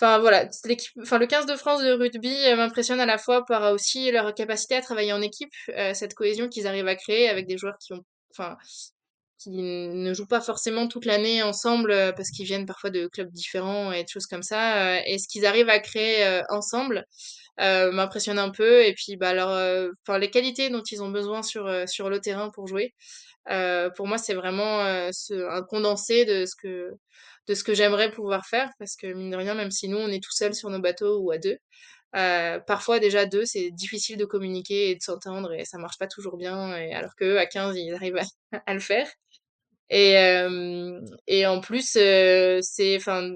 [0.00, 3.44] enfin voilà, l'équipe, enfin le 15 de France de rugby euh, m'impressionne à la fois
[3.46, 5.52] par aussi leur capacité à travailler en équipe,
[5.94, 8.56] cette cohésion qu'ils arrivent à créer avec des joueurs qui ont, enfin,
[9.40, 13.30] qui ne jouent pas forcément toute l'année ensemble euh, parce qu'ils viennent parfois de clubs
[13.32, 14.96] différents et de choses comme ça.
[14.98, 17.06] euh, et ce qu'ils arrivent à créer euh, ensemble
[17.58, 18.84] m'impressionne un peu.
[18.86, 19.50] Et puis, bah, leur,
[20.06, 22.94] enfin, les qualités dont ils ont besoin sur, sur le terrain pour jouer.
[23.96, 26.90] Pour moi, c'est vraiment un condensé de ce que,
[27.48, 28.70] de ce que j'aimerais pouvoir faire.
[28.78, 31.18] Parce que, mine de rien, même si nous, on est tout seul sur nos bateaux
[31.20, 31.58] ou à deux,
[32.66, 36.36] parfois, déjà, deux, c'est difficile de communiquer et de s'entendre et ça marche pas toujours
[36.38, 36.70] bien.
[36.94, 38.20] Alors qu'eux, à 15, ils arrivent
[38.66, 39.06] à le faire.
[39.90, 40.14] Et,
[41.26, 43.34] et en plus, c'est, enfin,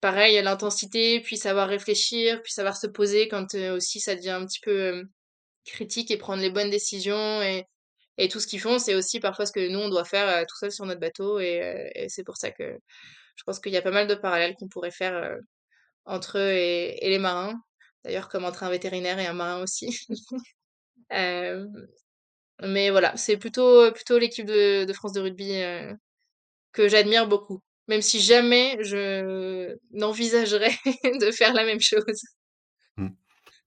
[0.00, 4.60] pareil, l'intensité, puis savoir réfléchir, puis savoir se poser quand aussi ça devient un petit
[4.60, 5.04] peu
[5.66, 7.66] critique et prendre les bonnes décisions et,
[8.18, 10.56] et tout ce qu'ils font, c'est aussi parfois ce que nous on doit faire tout
[10.58, 12.78] seul sur notre bateau et, euh, et c'est pour ça que
[13.36, 15.36] je pense qu'il y a pas mal de parallèles qu'on pourrait faire euh,
[16.06, 17.60] entre eux et, et les marins.
[18.04, 20.06] D'ailleurs, comme entre un vétérinaire et un marin aussi.
[22.62, 25.92] Euh, mais voilà, c'est plutôt plutôt l'équipe de, de France de rugby euh,
[26.72, 27.60] que j'admire beaucoup.
[27.88, 30.74] Même si jamais je n'envisagerais
[31.20, 32.22] de faire la même chose.
[32.96, 33.08] Mmh.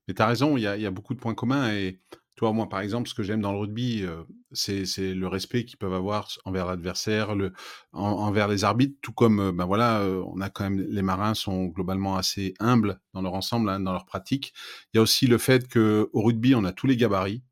[0.08, 2.00] Mais tu as raison, il y a y a beaucoup de points communs et
[2.36, 5.78] toi, moi, par exemple, ce que j'aime dans le rugby, heu, c'est le respect qu'ils
[5.78, 7.52] peuvent avoir envers l'adversaire, le
[7.92, 11.66] en envers les arbitres, tout comme, ben, voilà, on a quand même les marins sont
[11.66, 14.54] globalement assez humbles dans leur ensemble, hein, dans leur pratique.
[14.94, 17.44] Il y a aussi le fait qu'au rugby, on a tous les gabarits.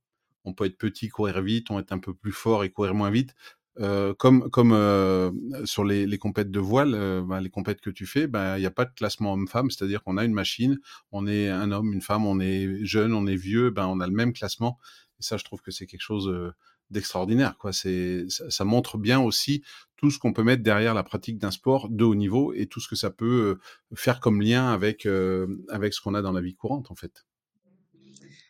[0.47, 3.11] On peut être petit, courir vite, on être un peu plus fort et courir moins
[3.11, 3.35] vite.
[3.79, 5.31] Heu, comme comme, heu,
[5.65, 8.63] sur les les compètes de voile, heu, bah, les compètes que tu fais, bah, il
[8.63, 10.79] y a pas de classement homme-femme, c'est-à-dire qu'on a une machine,
[11.11, 14.07] on est un homme, une femme, on est jeune, on est vieux, ben, on a
[14.07, 14.79] le même classement
[15.19, 16.27] et ça, je trouve que c'est quelque chose,
[16.89, 17.73] d'extraordinaire, quoi.
[17.73, 19.61] C'est ça ça montre bien aussi
[19.97, 22.79] tout ce qu'on peut mettre derrière la pratique d'un sport de haut niveau et tout
[22.79, 23.59] ce que ça peut,
[23.95, 25.05] faire comme lien avec,
[25.69, 27.26] avec ce qu'on a dans la vie courante, en fait.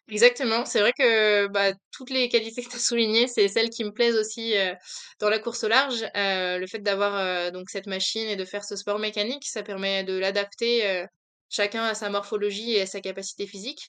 [0.10, 3.84] Exactement, c'est vrai que bah, toutes les qualités que tu as soulignées, c'est celles qui
[3.84, 4.74] me plaisent aussi euh,
[5.20, 6.02] dans la course au large.
[6.16, 9.64] Euh, le fait d'avoir euh, donc cette machine et de faire ce sport mécanique, ça
[9.64, 11.04] permet de l'adapter
[11.50, 13.88] chacun à sa morphologie et à sa capacité physique.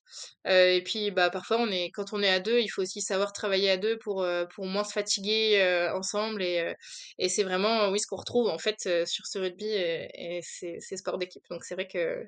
[0.49, 3.33] Et puis bah parfois on est quand on est à deux, il faut aussi savoir
[3.33, 6.75] travailler à deux pour pour moins se fatiguer ensemble et
[7.19, 10.09] et c'est vraiment oui ce qu'on retrouve en fait sur ce rugby et,
[10.39, 11.45] et c'est c'est sport d'équipe.
[11.51, 12.25] Donc c'est vrai que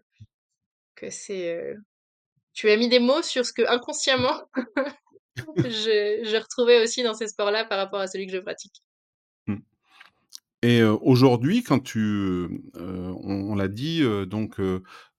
[0.94, 1.74] que c'est
[2.52, 4.42] tu as mis des mots sur ce que inconsciemment
[5.56, 8.82] je, je retrouvais aussi dans ces sports-là par rapport à celui que je pratique.
[9.46, 9.56] Mmh.
[10.62, 11.98] Et heu, aujourd'hui, quand tu,
[12.76, 14.60] heu, on l'a dit, heu, donc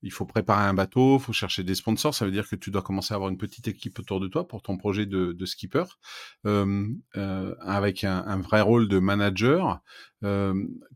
[0.04, 2.14] il faut préparer un bateau, il faut chercher des sponsors.
[2.14, 4.48] Ça veut dire que tu dois commencer à avoir une petite équipe autour de toi
[4.48, 5.86] pour ton projet de skipper,
[6.44, 9.82] avec un vrai rôle de manager.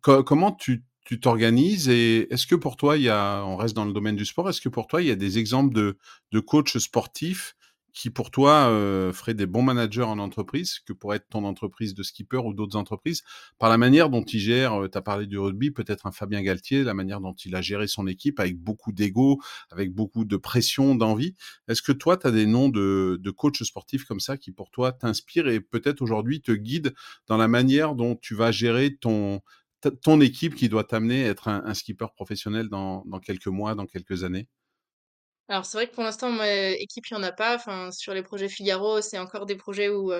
[0.02, 3.86] Comment tu tu t'organises et est-ce que pour toi, il y a on reste dans
[3.86, 5.98] le domaine du sport, est-ce que pour toi, il y a des exemples de
[6.32, 7.56] de coachs sportifs
[7.96, 11.94] qui pour toi euh, feraient des bons managers en entreprise, que pourrait être ton entreprise
[11.96, 13.24] de skipper ou d'autres entreprises,
[13.58, 16.42] par la manière dont ils gèrent, euh, tu as parlé du rugby, peut-être un Fabien
[16.42, 19.40] Galtier, la manière dont il a géré son équipe avec beaucoup d'ego,
[19.72, 21.36] avec beaucoup de pression, d'envie.
[21.70, 24.72] Est-ce que toi, tu as des noms de, de coachs sportifs comme ça qui pour
[24.72, 26.94] toi t'inspirent et peut-être aujourd'hui te guident
[27.28, 29.40] dans la manière dont tu vas gérer ton,
[29.92, 33.86] ton équipe qui doit t'amener à être un, skipper professionnel dans, dans, quelques mois, dans
[33.86, 34.48] quelques années?
[35.48, 37.56] Alors c'est vrai que pour l'instant, équipe, il n'y en a pas.
[37.56, 40.12] Enfin, sur les projets Figaro, c'est encore des projets où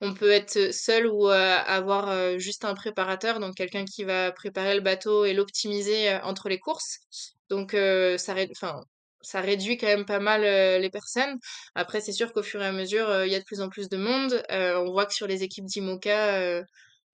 [0.00, 4.80] on peut être seul ou avoir juste un préparateur, donc quelqu'un qui va préparer le
[4.80, 7.00] bateau et l'optimiser entre les courses.
[7.48, 7.76] Donc
[8.16, 10.42] ça réduit quand même pas mal
[10.80, 11.36] les personnes.
[11.74, 13.88] Après, c'est sûr qu'au fur et à mesure, il y a de plus en plus
[13.88, 14.40] de monde.
[14.50, 16.62] on voit que sur les équipes d'IMOCA,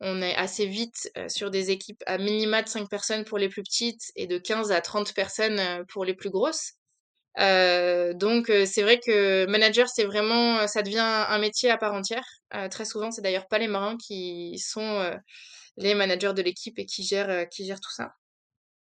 [0.01, 3.63] on est assez vite sur des équipes à minima de 5 personnes pour les plus
[3.63, 6.73] petites et de 15 à 30 personnes pour les plus grosses.
[7.39, 12.25] donc c'est vrai que manager, c'est vraiment, ça devient un métier à part entière.
[12.71, 15.11] très souvent, c'est d'ailleurs pas les marins qui sont
[15.77, 18.13] les managers de l'équipe et qui gèrent, qui gèrent tout ça.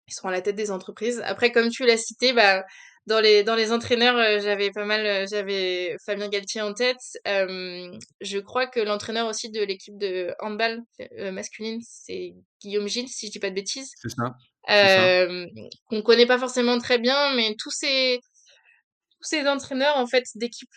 [0.08, 1.22] Ils sont à la tête des entreprises.
[1.26, 2.64] Après, comme tu l'as cité, bah,
[3.10, 7.02] dans les dans les entraîneurs, euh, j'avais pas mal, euh, j'avais Fabien Galtier en tête.
[7.26, 10.82] je crois que l'entraîneur aussi de l'équipe de handball
[11.18, 13.92] euh, masculine, c'est Guillaume Gilles, si je dis pas de bêtises.
[13.96, 14.36] C'est ça.
[14.70, 15.48] Euh,
[15.88, 18.20] qu'on connaît pas forcément très bien, mais tous ces
[19.18, 20.70] tous ces entraîneurs en fait d'équipe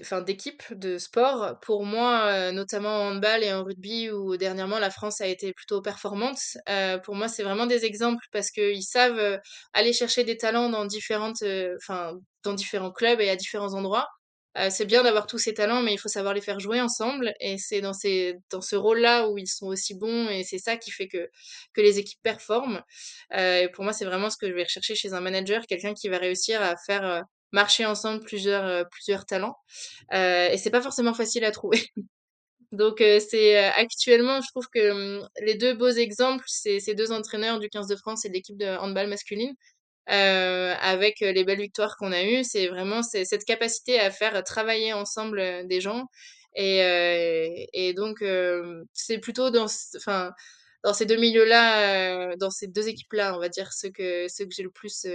[0.00, 1.58] enfin d'équipe de sport.
[1.62, 5.52] Pour moi, euh, notamment en handball et en rugby, où dernièrement la France a été
[5.52, 6.38] plutôt performante,
[6.68, 9.38] euh, pour moi c'est vraiment des exemples parce qu'ils savent euh,
[9.72, 11.42] aller chercher des talents dans différentes,
[12.44, 14.08] dans différents clubs et à différents endroits.
[14.70, 17.32] c'est bien d'avoir tous ces talents, mais il faut savoir les faire jouer ensemble.
[17.40, 20.76] Et c'est dans ces dans ce rôle-là où ils sont aussi bons, et c'est ça
[20.76, 21.28] qui fait que
[21.74, 22.82] que les équipes performent.
[23.32, 26.08] et pour moi, c'est vraiment ce que je vais rechercher chez un manager, quelqu'un qui
[26.08, 29.56] va réussir à faire marcher ensemble plusieurs, euh, plusieurs talents.
[30.12, 31.80] Euh, et c'est pas forcément facile à trouver.
[32.72, 34.90] Donc euh, c'est actuellement, je trouve que
[35.20, 38.34] hum, les deux beaux exemples, c'est ces deux entraîneurs du 15 de France et de
[38.34, 39.54] l'équipe de handball masculine.
[40.06, 45.66] avec les belles victoires qu'on a eues, c'est vraiment cette capacité à faire travailler ensemble
[45.68, 46.06] des gens.
[46.56, 48.22] Et, et donc,
[48.92, 50.32] c'est plutôt dans, enfin,
[50.84, 54.50] dans ces deux milieux-là, dans ces deux équipes-là, on va dire, ce que, ce que
[54.54, 55.06] j'ai le plus,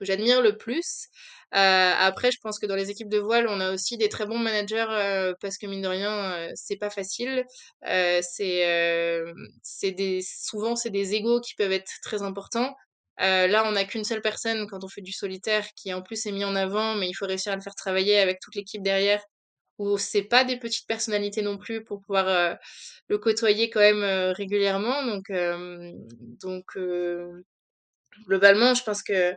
[0.00, 1.08] que j'admire le plus.
[1.54, 4.26] Euh, après, je pense que dans les équipes de voile, on a aussi des très
[4.26, 7.44] bons managers euh, parce que mine de rien, euh, c'est pas facile.
[7.82, 9.24] c'est
[9.62, 12.74] c'est des souvent c'est des égos qui peuvent être très importants.
[13.18, 16.32] là, on n'a qu'une seule personne quand on fait du solitaire qui en plus est
[16.32, 19.22] mis en avant, mais il faut réussir à le faire travailler avec toute l'équipe derrière.
[19.78, 22.58] Où c'est pas des petites personnalités non plus pour pouvoir
[23.08, 25.02] le côtoyer quand même régulièrement.
[25.06, 25.32] Donc
[26.40, 26.76] donc
[28.26, 29.34] globalement, je pense que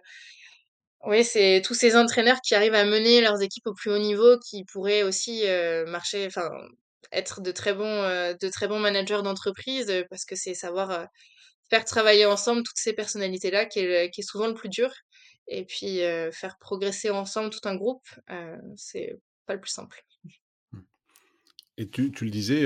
[1.06, 4.40] oui, c'est tous ces entraîneurs qui arrivent à mener leurs équipes au plus haut niveau,
[4.40, 6.50] qui pourraient aussi euh, marcher, enfin,
[7.12, 11.08] être de très bons, euh, de très bons managers d'entreprise, euh, parce que c'est savoir
[11.70, 14.92] faire travailler ensemble toutes ces personnalités-là qui qui est souvent le plus dur,
[15.48, 16.00] et puis
[16.32, 18.06] faire progresser ensemble tout un groupe,
[18.76, 20.04] c'est pas le plus simple.
[20.72, 20.80] Mmh.
[21.78, 22.66] Et tu, tu le disais,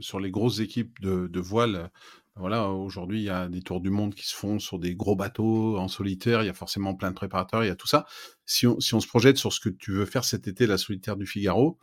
[0.00, 1.90] sur les grosses équipes de, de voile,
[2.38, 5.16] voilà, aujourd'hui, il y a des tours du monde qui se font sur des gros
[5.16, 6.42] bateaux en solitaire.
[6.42, 8.06] Il y a forcément plein de préparateurs, il y a tout ça.
[8.46, 10.78] Si on, si on se projette sur ce que tu veux faire cet été, la
[10.78, 11.78] solitaire du Figaro,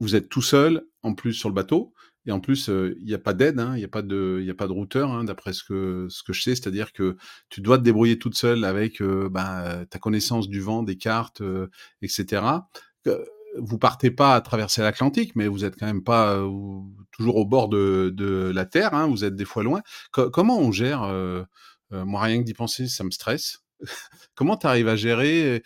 [0.00, 1.92] vous êtes tout seul, en plus sur le bateau,
[2.26, 4.40] et en plus, euh, il n'y a pas d'aide, hein, il n'y a pas de,
[4.42, 7.16] il a pas de routeur, hein, d'après ce que ce que je sais, c'est-à-dire que
[7.48, 11.40] tu dois te débrouiller toute seule avec euh, ben, ta connaissance du vent, des cartes,
[11.40, 11.68] euh,
[12.02, 12.42] etc
[13.56, 16.48] vous partez pas à traverser l'Atlantique, mais vous êtes quand même pas euh,
[17.10, 19.82] toujours au bord de, la Terre, hein, vous êtes des fois loin.
[20.12, 21.42] comment on gère euh,
[21.92, 23.58] euh, Moi, rien que d'y penser, ça me stresse.
[24.34, 25.62] comment tu arrives à gérer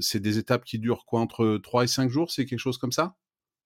[0.00, 2.92] C'est des étapes qui durent quoi Entre 3 et 5 jours C'est quelque chose comme
[2.92, 3.14] ça?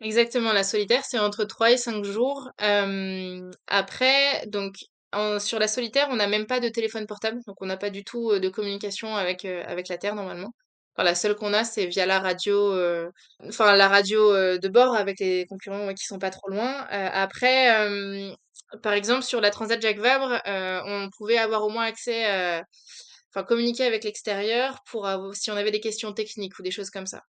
[0.00, 2.50] Exactement, la solitaire, c'est entre 3 et 5 jours.
[2.58, 4.76] après, donc,
[5.38, 8.04] sur la solitaire, on n'a même pas de téléphone portable, donc on n'a pas du
[8.04, 10.52] tout de communication avec, avec la Terre normalement
[11.02, 13.10] la seule qu'on a, c'est via la radio, euh,
[13.48, 16.86] enfin la radio euh, de bord avec les concurrents qui sont pas trop loin.
[16.92, 17.88] Euh, après,
[18.82, 22.24] par exemple, sur la Transat Jacques Vabre, on pouvait avoir au moins accès,
[23.34, 26.90] enfin communiquer avec l'extérieur pour avoir, si on avait des questions techniques ou des choses
[26.90, 27.22] comme ça.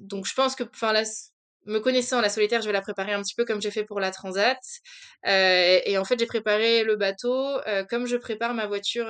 [0.00, 1.04] donc je pense que, enfin là,
[1.66, 4.00] me connaissant, la solitaire, je vais la préparer un petit peu comme j'ai fait pour
[4.00, 4.58] la Transat.
[5.24, 9.06] et en fait, j'ai préparé le bateau comme je prépare ma voiture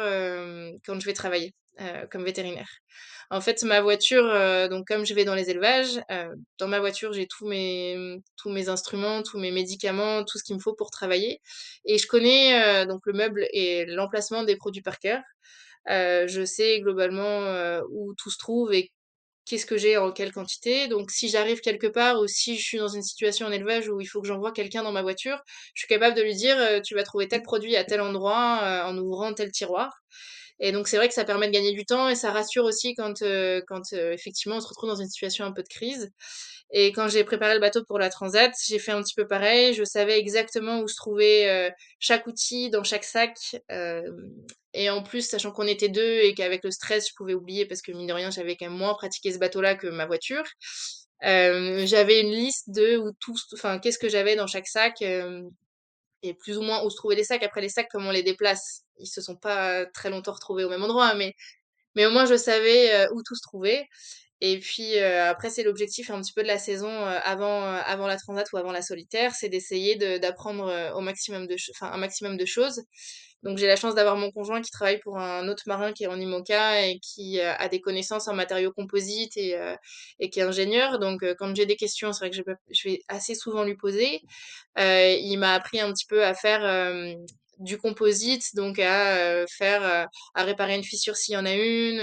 [0.85, 1.55] quand je vais travailler.
[1.81, 2.69] Euh, comme vétérinaire.
[3.31, 6.81] En fait, ma voiture, euh, donc comme je vais dans les élevages, euh, dans ma
[6.81, 10.75] voiture, j'ai tous mes tous mes instruments, tous mes médicaments, tout ce qu'il me faut
[10.75, 11.41] pour travailler.
[11.85, 15.23] Et je connais donc le meuble et l'emplacement des produits par cœur.
[15.87, 18.91] je sais globalement où tout se trouve et
[19.47, 20.89] qu'est-ce que j'ai en quelle quantité.
[20.89, 24.01] Donc si j'arrive quelque part ou si je suis dans une situation en élevage où
[24.01, 25.41] il faut que j'envoie quelqu'un dans ma voiture,
[25.75, 28.99] je suis capable de lui dire tu vas trouver tel produit à tel endroit en
[28.99, 29.93] ouvrant tel tiroir.
[30.61, 32.95] Et donc c'est vrai que ça permet de gagner du temps et ça rassure aussi
[32.95, 33.23] quand,
[33.67, 36.11] quand effectivement on se retrouve dans une situation un peu de crise.
[36.71, 39.73] Et quand j'ai préparé le bateau pour la transat, j'ai fait un petit peu pareil.
[39.73, 43.39] Je savais exactement où se trouvait chaque outil dans chaque sac.
[44.75, 47.81] et en plus, sachant qu'on était deux et qu'avec le stress, je pouvais oublier parce
[47.81, 50.45] que mine de rien, j'avais quand même moins pratiqué ce bateau-là que ma voiture.
[51.23, 55.03] j'avais une liste de où tout, enfin, qu'est-ce que j'avais dans chaque sac
[56.23, 57.43] et plus ou moins où se trouvaient les sacs.
[57.43, 60.71] Après, les sacs, comme on les déplace, ils se sont pas très longtemps retrouvés au
[60.71, 61.35] même endroit, mais,
[61.97, 63.87] mais au moins je savais où tout se trouvait.
[64.41, 68.51] Et puis après, c'est l'objectif un petit peu de la saison avant, avant la transat
[68.53, 72.83] ou avant la solitaire, c'est d'essayer d'apprendre au maximum de, un maximum de choses.
[73.45, 76.09] Donc j'ai la chance d'avoir mon conjoint qui travaille pour un autre marin qui est
[76.09, 79.57] en IMOCA et qui a des connaissances en matériaux composites et,
[80.21, 81.01] et qui est ingénieur.
[81.01, 84.21] Donc quand j'ai des questions, c'est vrai que je, je, vais assez souvent lui poser.
[84.77, 86.63] il m'a appris un petit peu à faire
[87.59, 92.01] du composite, donc à faire, à réparer une fissure s'il y en a une,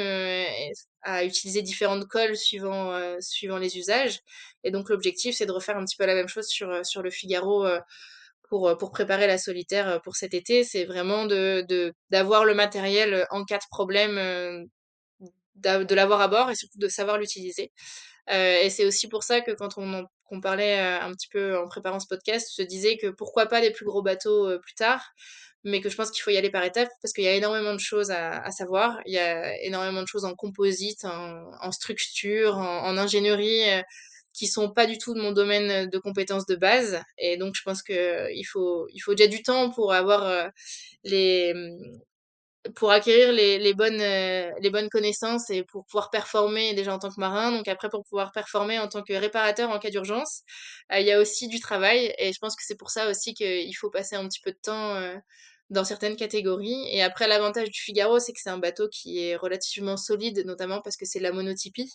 [1.02, 4.20] à utiliser différentes colles suivant, suivant les usages.
[4.64, 7.10] Et donc l'objectif, c'est de refaire un petit peu la même chose sur, sur le
[7.10, 7.66] Figaro
[8.50, 10.64] pour, pour préparer la solitaire pour cet été.
[10.64, 14.68] C'est vraiment de, d'avoir le matériel en cas de problème,
[15.56, 17.72] de l'avoir à bord et surtout de savoir l'utiliser.
[18.30, 22.00] et c'est aussi pour ça que quand on, qu'on parlait un petit peu en préparant
[22.00, 25.14] ce podcast, je disais que pourquoi pas les plus gros bateaux plus tard,
[25.66, 27.74] mais que je pense qu'il faut y aller par étapes parce qu'il y a énormément
[27.74, 29.00] de choses à, savoir.
[29.06, 33.82] Il y a énormément de choses en composite, en, structure, en, ingénierie euh,
[34.32, 37.02] qui sont pas du tout de mon domaine de compétences de base.
[37.18, 40.48] Et donc, je pense que il faut, il faut déjà du temps pour avoir euh,
[41.04, 41.54] les,
[42.76, 47.00] pour acquérir les, les bonnes, euh, les bonnes connaissances et pour pouvoir performer déjà en
[47.00, 47.52] tant que marin.
[47.52, 50.44] Donc après, pour pouvoir performer en tant que réparateur en cas d'urgence,
[50.92, 52.14] il y a aussi du travail.
[52.18, 54.60] Et je pense que c'est pour ça aussi qu'il faut passer un petit peu de
[54.62, 54.96] temps
[55.70, 56.88] dans certaines catégories.
[56.92, 60.82] Et après, l'avantage du Figaro, c'est que c'est un bateau qui est relativement solide, notamment
[60.82, 61.92] parce que c'est la monotypie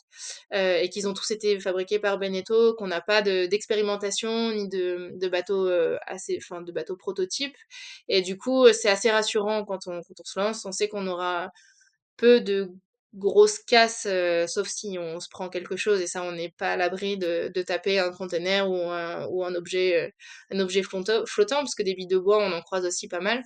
[0.55, 5.13] euh, et qu'ils ont tous été fabriqués par Beneteau, qu'on n'a pas d'expérimentation ni de,
[5.15, 7.57] de bateaux euh, assez, enfin, de bateaux prototypes.
[8.09, 10.65] Et du coup, c'est assez rassurant quand on, quand on se lance.
[10.65, 11.51] On sait qu'on aura
[12.17, 12.71] peu de
[13.15, 16.73] grosses casses, euh, sauf si on se prend quelque chose et ça on n'est pas
[16.73, 20.15] à l'abri de, de, taper un conteneur ou un, ou un objet
[20.53, 23.21] un objet flottant, flottant parce que des billes de bois on en croise aussi pas
[23.21, 23.43] mal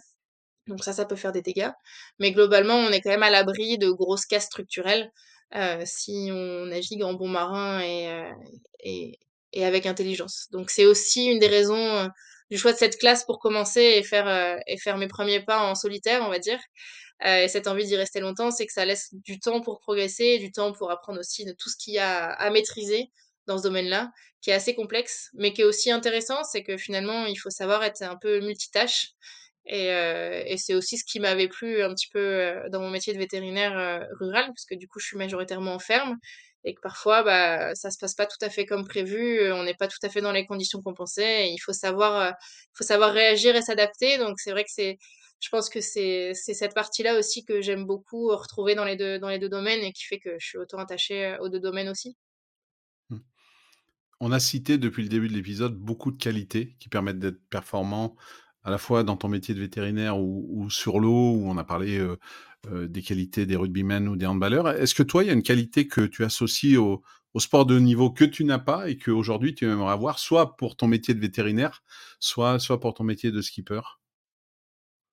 [0.67, 1.71] donc ça, ça peut faire des dégâts.
[2.19, 5.11] Mais globalement, on est quand même à l'abri de grosses casses structurelles
[5.55, 8.31] euh, si on navigue en bon marin et, euh,
[9.53, 10.49] et, avec intelligence.
[10.51, 12.09] Donc c'est aussi une des raisons euh,
[12.51, 16.29] du choix de cette classe pour commencer et faire mes premiers pas en solitaire, on
[16.29, 16.59] va dire.
[17.25, 20.53] et cette envie d'y rester longtemps, c'est que ça laisse du temps pour progresser, du
[20.53, 23.11] temps pour apprendre aussi de tout ce qu'il y a à maîtriser
[23.47, 27.27] dans ce domaine-là, qui est assez complexe, mais qui est aussi intéressant, c'est que finalement,
[27.27, 29.13] il faut savoir être un peu multitâche
[29.67, 32.91] et, euh, et c'est aussi ce qui m'avait plu un petit peu euh, dans mon
[32.91, 36.19] métier de vétérinaire euh, rural, parce que du coup, je suis majoritairement en ferme
[36.65, 39.75] et que parfois, bah, ça se passe pas tout à fait comme prévu, on n'est
[39.75, 41.51] pas tout à fait dans les conditions qu'on pensait.
[41.51, 42.35] Il faut savoir,
[42.75, 44.17] faut savoir réagir et s'adapter.
[44.19, 44.97] Donc c'est vrai que c'est,
[45.41, 49.19] je pense que c'est c'est cette partie-là aussi que j'aime beaucoup retrouver dans les deux
[49.19, 51.91] dans les deux domaines et qui fait que je suis autant attachée aux deux domaines
[51.91, 52.17] aussi.
[53.11, 53.19] Mmh.
[54.21, 58.17] On a cité depuis le début de l'épisode beaucoup de qualités qui permettent d'être performant
[58.65, 61.99] à la fois dans ton métier de vétérinaire ou, sur l'eau, où on a parlé
[61.99, 62.19] euh,
[62.73, 64.69] euh, des qualités des rugbymen ou des handballeurs.
[64.69, 67.03] Est-ce que toi, il y a une qualité que tu associes au,
[67.37, 70.87] sport de niveau que tu n'as pas et qu'aujourd'hui tu aimerais avoir, soit pour ton
[70.87, 71.83] métier de vétérinaire,
[72.21, 73.81] soit, soit pour ton métier de skipper?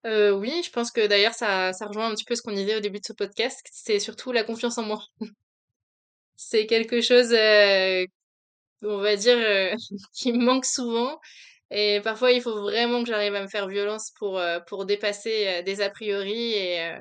[0.06, 2.76] Euh, oui, je pense que d'ailleurs ça, ça rejoint un petit peu ce qu'on disait
[2.76, 5.04] au début de ce podcast, c'est surtout la confiance en moi.
[6.36, 7.32] c'est quelque chose,
[8.84, 9.76] on va dire,
[10.14, 11.20] qui me manque souvent
[11.72, 15.48] et parfois, il faut vraiment que j'arrive à me faire violence pour, euh, pour dépasser
[15.48, 16.98] euh, des a priori et, euh,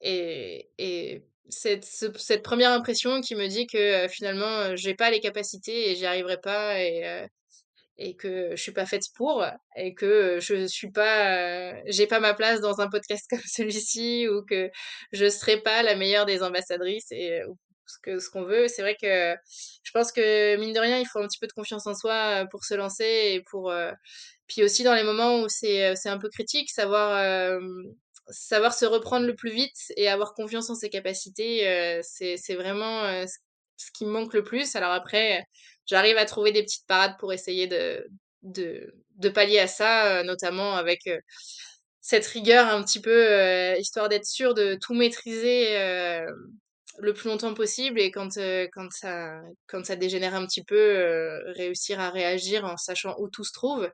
[0.00, 5.90] et, et cette, cette première impression qui me dit que finalement, j'ai pas les capacités
[5.90, 7.26] et j'y arriverai pas et,
[7.98, 9.44] et que je suis pas faite pour
[9.76, 14.44] et que je suis pas, j'ai pas ma place dans un podcast comme celui-ci ou
[14.44, 14.70] que
[15.12, 17.42] je serai pas la meilleure des ambassadrices et
[17.88, 18.68] ce que ce qu'on veut.
[18.68, 19.34] C'est vrai que
[19.82, 22.42] je pense que mine de rien, il faut un petit peu de confiance en soi
[22.42, 23.92] euh, pour se lancer et pour euh,
[24.46, 27.60] puis aussi dans les moments où c'est euh, un peu critique, savoir
[28.30, 33.24] savoir se reprendre le plus vite et avoir confiance en ses capacités, c'est c'est vraiment
[33.76, 34.76] ce qui me manque le plus.
[34.76, 35.44] Alors après,
[35.86, 38.06] j'arrive à trouver des petites parades pour essayer de
[38.42, 41.08] de de pallier à ça, notamment avec
[42.02, 45.78] cette rigueur un petit peu, histoire d'être sûr de tout maîtriser,
[47.00, 48.38] le plus longtemps possible et quand,
[48.72, 53.44] quand ça quand ça dégénère un petit peu, réussir à réagir en sachant où tout
[53.44, 53.88] se trouve.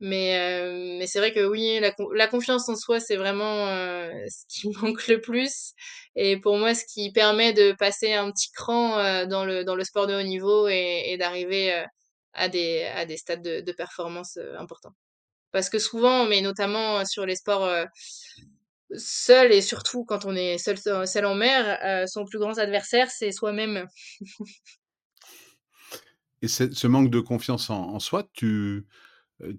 [0.00, 4.10] Mais, euh, mais c'est vrai que oui, la, la confiance en soi, c'est vraiment euh,
[4.28, 5.72] ce qui manque le plus.
[6.16, 9.76] Et pour moi, ce qui permet de passer un petit cran euh, dans, le, dans
[9.76, 11.84] le sport de haut niveau et, et d'arriver
[12.32, 14.94] à, des, à des stades de, de performance importants.
[15.52, 17.70] Parce que souvent, mais notamment sur les sports
[18.96, 23.32] seuls et surtout quand on est seul, seul en mer, son plus grand adversaire, c'est
[23.32, 23.86] soi-même.
[26.42, 28.86] et ce manque de confiance en, soi, tu,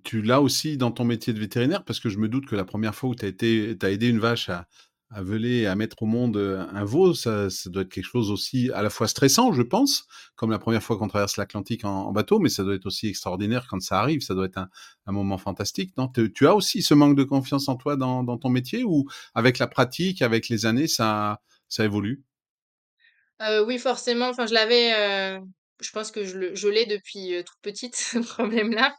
[0.04, 1.84] tu l'as aussi dans ton métier de vétérinaire?
[1.84, 4.20] Parce que je me doute que la première fois où tu as, as aidé une
[4.20, 4.68] vache à,
[5.12, 8.82] à veler à mettre au monde un veau, ça, doit être quelque chose aussi à
[8.82, 12.50] la fois stressant, je pense, comme la première fois qu'on traverse l'Atlantique en, bateau, mais
[12.50, 15.94] ça doit être aussi extraordinaire quand ça arrive, ça doit être un, moment fantastique.
[16.34, 19.68] Tu, as aussi ce manque de confiance en toi dans, ton métier ou avec la
[19.68, 21.40] pratique, avec les années, ça,
[21.80, 22.24] évolue?
[23.42, 24.30] Euh, Oui, forcément.
[24.30, 25.40] Enfin, je l'avais.
[25.82, 28.96] Je pense que je l'ai depuis toute petite, ce problème-là.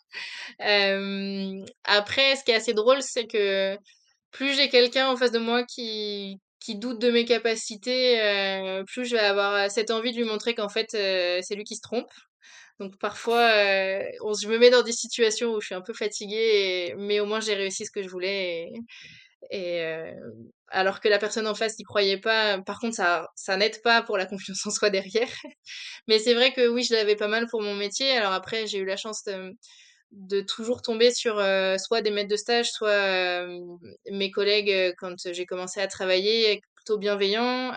[1.85, 3.77] après, ce qui est assez drôle, c'est que
[4.37, 8.19] plus j'ai quelqu'un en face de moi qui, qui doute de mes capacités,
[8.87, 11.81] plus je vais avoir cette envie de lui montrer qu'en fait, c'est lui qui se
[11.81, 12.11] trompe.
[12.79, 13.51] Donc parfois,
[14.23, 17.27] on, je me mets dans des situations où je suis un peu fatiguée, mais au
[17.27, 18.69] moins j'ai réussi ce que je voulais.
[19.51, 20.13] Et, et
[20.69, 22.61] alors que la personne en face n'y croyait pas.
[22.63, 25.29] Par contre, ça, ça n'aide pas pour la confiance en soi derrière.
[26.09, 28.11] Mais c'est vrai que oui, je l'avais pas mal pour mon métier.
[28.13, 29.57] Alors après, j'ai eu la chance de,
[30.13, 33.61] de toujours tomber sur euh, soit des maîtres de stage, soit euh,
[34.11, 37.73] mes collègues euh, quand j'ai commencé à travailler, plutôt bienveillants,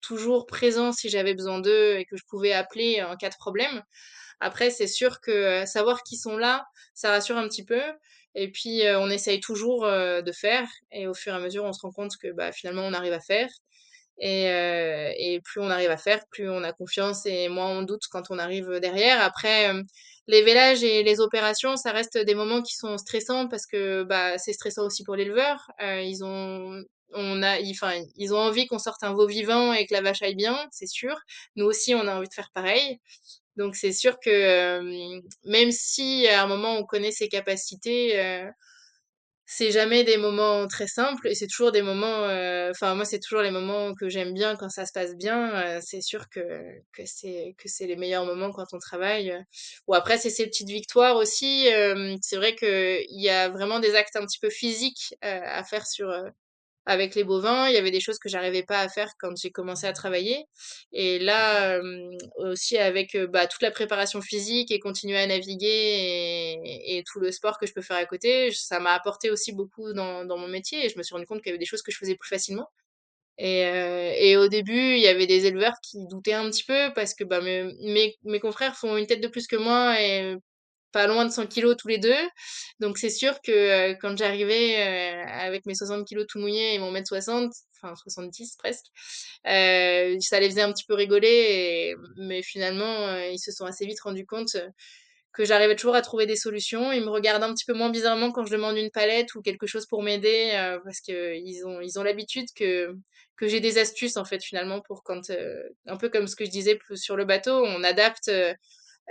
[0.00, 3.82] toujours présents si j'avais besoin d'eux et que je pouvais appeler en cas de problème.
[4.40, 7.80] Après, c'est sûr que savoir qu'ils sont là, ça rassure un petit peu.
[8.34, 10.68] Et puis, on essaye toujours de faire.
[10.90, 13.12] Et au fur et à mesure, on se rend compte que bah, finalement, on arrive
[13.12, 13.48] à faire.
[14.18, 18.02] Et, et plus on arrive à faire, plus on a confiance et moins on doute
[18.10, 19.20] quand on arrive derrière.
[19.22, 19.72] Après,
[20.28, 24.38] les vélages et les opérations, ça reste des moments qui sont stressants parce que bah,
[24.38, 25.70] c'est stressant aussi pour l'éleveur.
[25.80, 26.82] ils ont
[27.16, 30.22] on a, enfin, ils ont envie qu'on sorte un veau vivant et que la vache
[30.22, 31.16] aille bien, c'est sûr.
[31.56, 32.98] Nous aussi, on a envie de faire pareil.
[33.56, 34.80] Donc c'est sûr que
[35.44, 38.18] même si à un moment on connaît ses capacités,
[39.56, 42.24] c'est jamais des moments très simples et c'est toujours des moments,
[42.70, 45.80] enfin moi c'est toujours les moments que j'aime bien quand ça se passe bien.
[45.80, 46.40] c'est sûr que
[46.92, 49.32] que c'est que c'est les meilleurs moments quand on travaille.
[49.86, 51.68] Ou après c'est ces petites victoires aussi.
[52.22, 55.86] c'est vrai que il y a vraiment des actes un petit peu physiques à faire
[55.86, 56.10] sur
[56.86, 57.68] avec les bovins.
[57.68, 60.44] Il y avait des choses que j'arrivais pas à faire quand j'ai commencé à travailler.
[60.92, 61.80] Et là,
[62.38, 67.58] aussi avec bah, toute la préparation physique et continuer à naviguer et, tout le sport
[67.58, 70.84] que je peux faire à côté, ça m'a apporté aussi beaucoup dans, mon métier.
[70.84, 72.28] Et je me suis rendu compte qu'il y avait des choses que je faisais plus
[72.28, 72.68] facilement.
[73.38, 77.14] Et, et au début, il y avait des éleveurs qui doutaient un petit peu parce
[77.14, 80.36] que bah, mes, mes, mes confrères font une tête de plus que moi et
[80.94, 82.14] pas loin de 100 kilos tous les deux.
[82.80, 86.78] Donc c'est sûr que euh, quand j'arrivais euh, avec mes 60 kilos tout mouillés et
[86.78, 88.86] mon mètre 60, enfin 70 presque,
[89.46, 91.94] euh, ça les faisait un petit peu rigoler.
[92.16, 94.56] mais finalement, ils se sont assez vite rendus compte
[95.32, 96.92] que j'arrivais toujours à trouver des solutions.
[96.92, 99.66] Ils me regardent un petit peu moins bizarrement quand je demande une palette ou quelque
[99.66, 100.52] chose pour m'aider
[100.84, 102.94] parce qu'ils ont ils ont l'habitude que
[103.36, 105.32] que j'ai des astuces en fait finalement pour quand
[105.86, 108.30] un peu comme ce que je disais sur le bateau, on adapte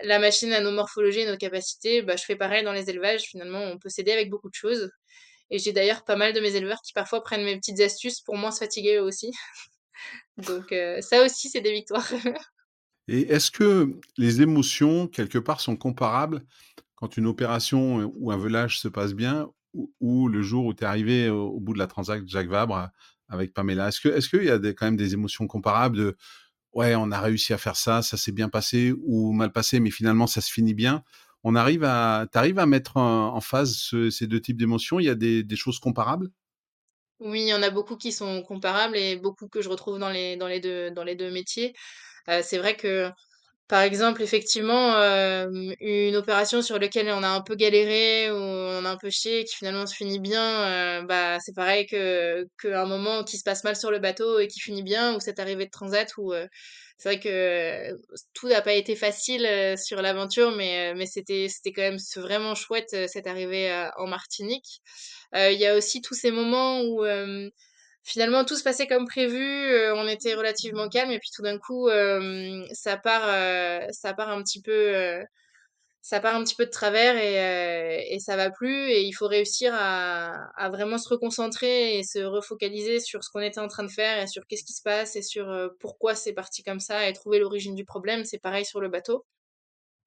[0.01, 3.23] la machine à nos morphologies et nos capacités, bah, je fais pareil dans les élevages.
[3.23, 4.89] Finalement, on peut s'aider avec beaucoup de choses.
[5.49, 8.37] Et j'ai d'ailleurs pas mal de mes éleveurs qui parfois prennent mes petites astuces pour
[8.37, 9.31] moins se fatiguer eux aussi.
[10.37, 12.07] Donc euh, ça aussi, c'est des victoires.
[13.07, 16.43] et est-ce que les émotions, quelque part, sont comparables
[16.95, 19.49] quand une opération ou un velage se passe bien
[19.99, 22.89] ou, le jour où tu es arrivé au, bout de la transaction Jacques Vabre
[23.27, 23.89] avec Pamela?
[23.89, 26.17] Est-ce qu'il est y a des, quand même des émotions comparables de
[26.74, 29.91] ouais, on a réussi à faire ça, ça s'est bien passé ou mal passé, mais
[29.91, 31.03] finalement ça se finit bien.
[31.43, 34.99] On arrive à, t'arrives à mettre en, phase ces deux types d'émotions?
[34.99, 36.30] Il y a des, choses comparables?
[37.19, 40.09] Oui, il y en a beaucoup qui sont comparables et beaucoup que je retrouve dans
[40.09, 41.74] les dans les deux dans les deux métiers.
[42.30, 43.09] Euh, c'est vrai que
[43.68, 44.93] par exemple, effectivement,
[45.80, 49.45] une opération sur laquelle on a un peu galéré ou on a un peu chié
[49.45, 53.76] qui finalement se finit bien, bah, c'est pareil que qu'un moment qui se passe mal
[53.76, 56.34] sur le bateau et qui finit bien ou cette arrivée de transat où,
[56.97, 57.97] c'est vrai que
[58.34, 59.47] tout n'a pas été facile,
[59.78, 64.82] sur l'aventure mais mais c'était c'était quand même vraiment chouette, cette arrivée, en Martinique.
[65.34, 67.03] il y a aussi tous ces moments où,
[68.04, 71.58] finalement tout se passait comme prévu, euh, on était relativement calme et puis tout d'un
[71.60, 75.24] coup euh, ça part euh, ça part un petit peu
[76.01, 78.89] ça part un petit peu de travers et, euh, et ça va plus.
[78.91, 83.39] Et il faut réussir à, à vraiment se reconcentrer et se refocaliser sur ce qu'on
[83.39, 86.14] était en train de faire et sur qu'est-ce qui se passe et sur euh, pourquoi
[86.16, 88.26] c'est parti comme ça et trouver l'origine du problème.
[88.26, 89.26] C'est pareil sur le bateau.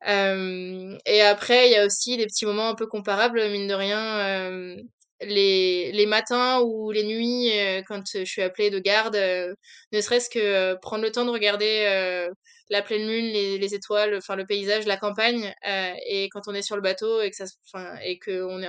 [0.09, 3.75] Euh, et après, il y a aussi des petits moments un peu comparables, mine de
[3.75, 4.77] rien.
[5.23, 9.55] Les, les matins ou les nuits, euh, quand je suis appelée de garde, euh,
[9.93, 12.29] ne serait-ce que euh, prendre le temps de regarder
[12.69, 15.55] la pleine lune, les, les étoiles, enfin le paysage, la campagne,
[16.09, 17.47] et quand on est sur le bateau et que ça,
[18.05, 18.69] et que on est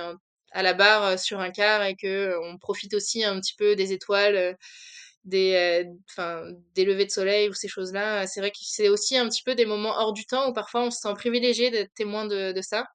[0.52, 3.92] à la barre sur un quart et que on profite aussi un petit peu des
[3.92, 4.56] étoiles
[5.28, 8.26] des, euh, des levées de soleil ou ces choses-là.
[8.26, 10.82] C'est vrai que c'est aussi un petit peu des moments hors du temps où parfois
[10.84, 12.86] on se sent privilégié d'être témoin de, de ça.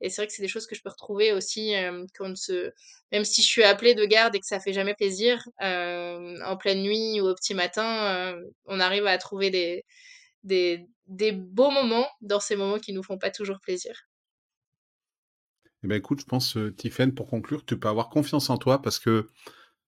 [0.00, 2.72] Et c'est vrai que c'est des choses que je peux retrouver aussi euh, quand se,
[3.12, 6.56] même si je suis appelée de garde et que ça fait jamais plaisir, euh, en
[6.56, 8.34] pleine nuit ou au petit matin,
[8.66, 9.84] on arrive à trouver des,
[10.42, 13.94] des, des beaux moments dans ces moments qui nous font pas toujours plaisir.
[15.84, 16.74] Eh ben écoute, je pense, euh,
[17.14, 19.28] pour conclure, tu peux avoir confiance en toi parce que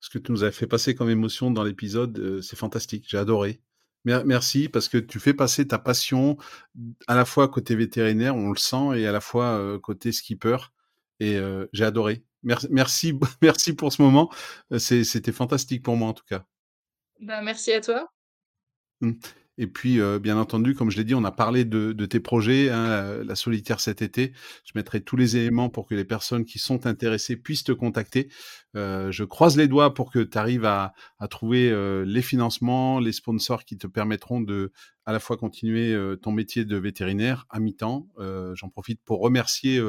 [0.04, 3.06] ce que tu nous as fait passer comme émotion dans l'épisode, c'est fantastique.
[3.08, 3.62] J'ai adoré.
[4.04, 6.36] merci parce que tu fais passer ta passion
[7.06, 10.58] à la fois côté vétérinaire, on le sent, et à la fois côté skipper.
[11.20, 12.22] Et euh, j'ai adoré.
[12.42, 14.30] Merci, merci, merci pour ce moment.
[14.76, 16.44] C'était fantastique pour moi en tout cas.
[17.20, 18.12] Bah, merci à toi.
[19.00, 19.12] Mmh.
[19.56, 22.70] Et puis, euh, bien entendu, comme je l'ai dit, on a parlé de, tes projets,
[22.70, 24.32] hein, la solitaire cet été.
[24.64, 28.28] Je mettrai tous les éléments pour que les personnes qui sont intéressées puissent te contacter.
[28.76, 32.98] Euh, je croise les doigts pour que tu arrives à, à trouver euh, les financements,
[32.98, 34.72] les sponsors qui te permettront de
[35.06, 38.08] à la fois continuer ton métier de vétérinaire à mi-temps.
[38.54, 39.82] J'en profite pour remercier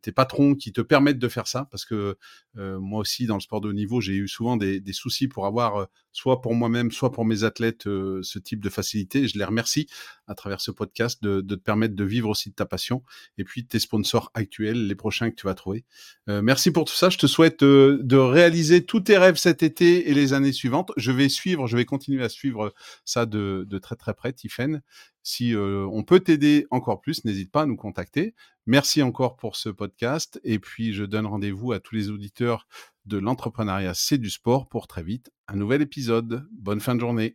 [0.00, 2.16] tes patrons qui te permettent de faire ça, parce que
[2.54, 5.88] moi aussi, dans le sport de haut niveau, j'ai eu souvent des, soucis pour avoir,
[6.12, 9.28] soit pour moi-même, soit pour mes athlètes, ce type de facilité.
[9.28, 9.88] Je les remercie
[10.26, 13.02] à travers ce podcast de, te permettre de vivre aussi de ta passion,
[13.38, 15.84] et puis tes sponsors actuels, les prochains que tu vas trouver.
[16.26, 17.10] merci pour tout ça.
[17.10, 20.92] Je te souhaite de réaliser tous tes rêves cet été et les années suivantes.
[20.96, 22.74] Je vais suivre, je vais continuer à suivre
[23.04, 24.82] ça de très très près, Tiffen.
[25.22, 28.34] Si on peut t'aider encore plus, n'hésite pas à nous contacter.
[28.66, 30.40] Merci encore pour ce podcast.
[30.44, 32.66] Et puis, je donne rendez-vous à tous les auditeurs
[33.06, 36.46] de l'entrepreneuriat, c'est du sport pour très vite un nouvel épisode.
[36.52, 37.34] Bonne fin de journée.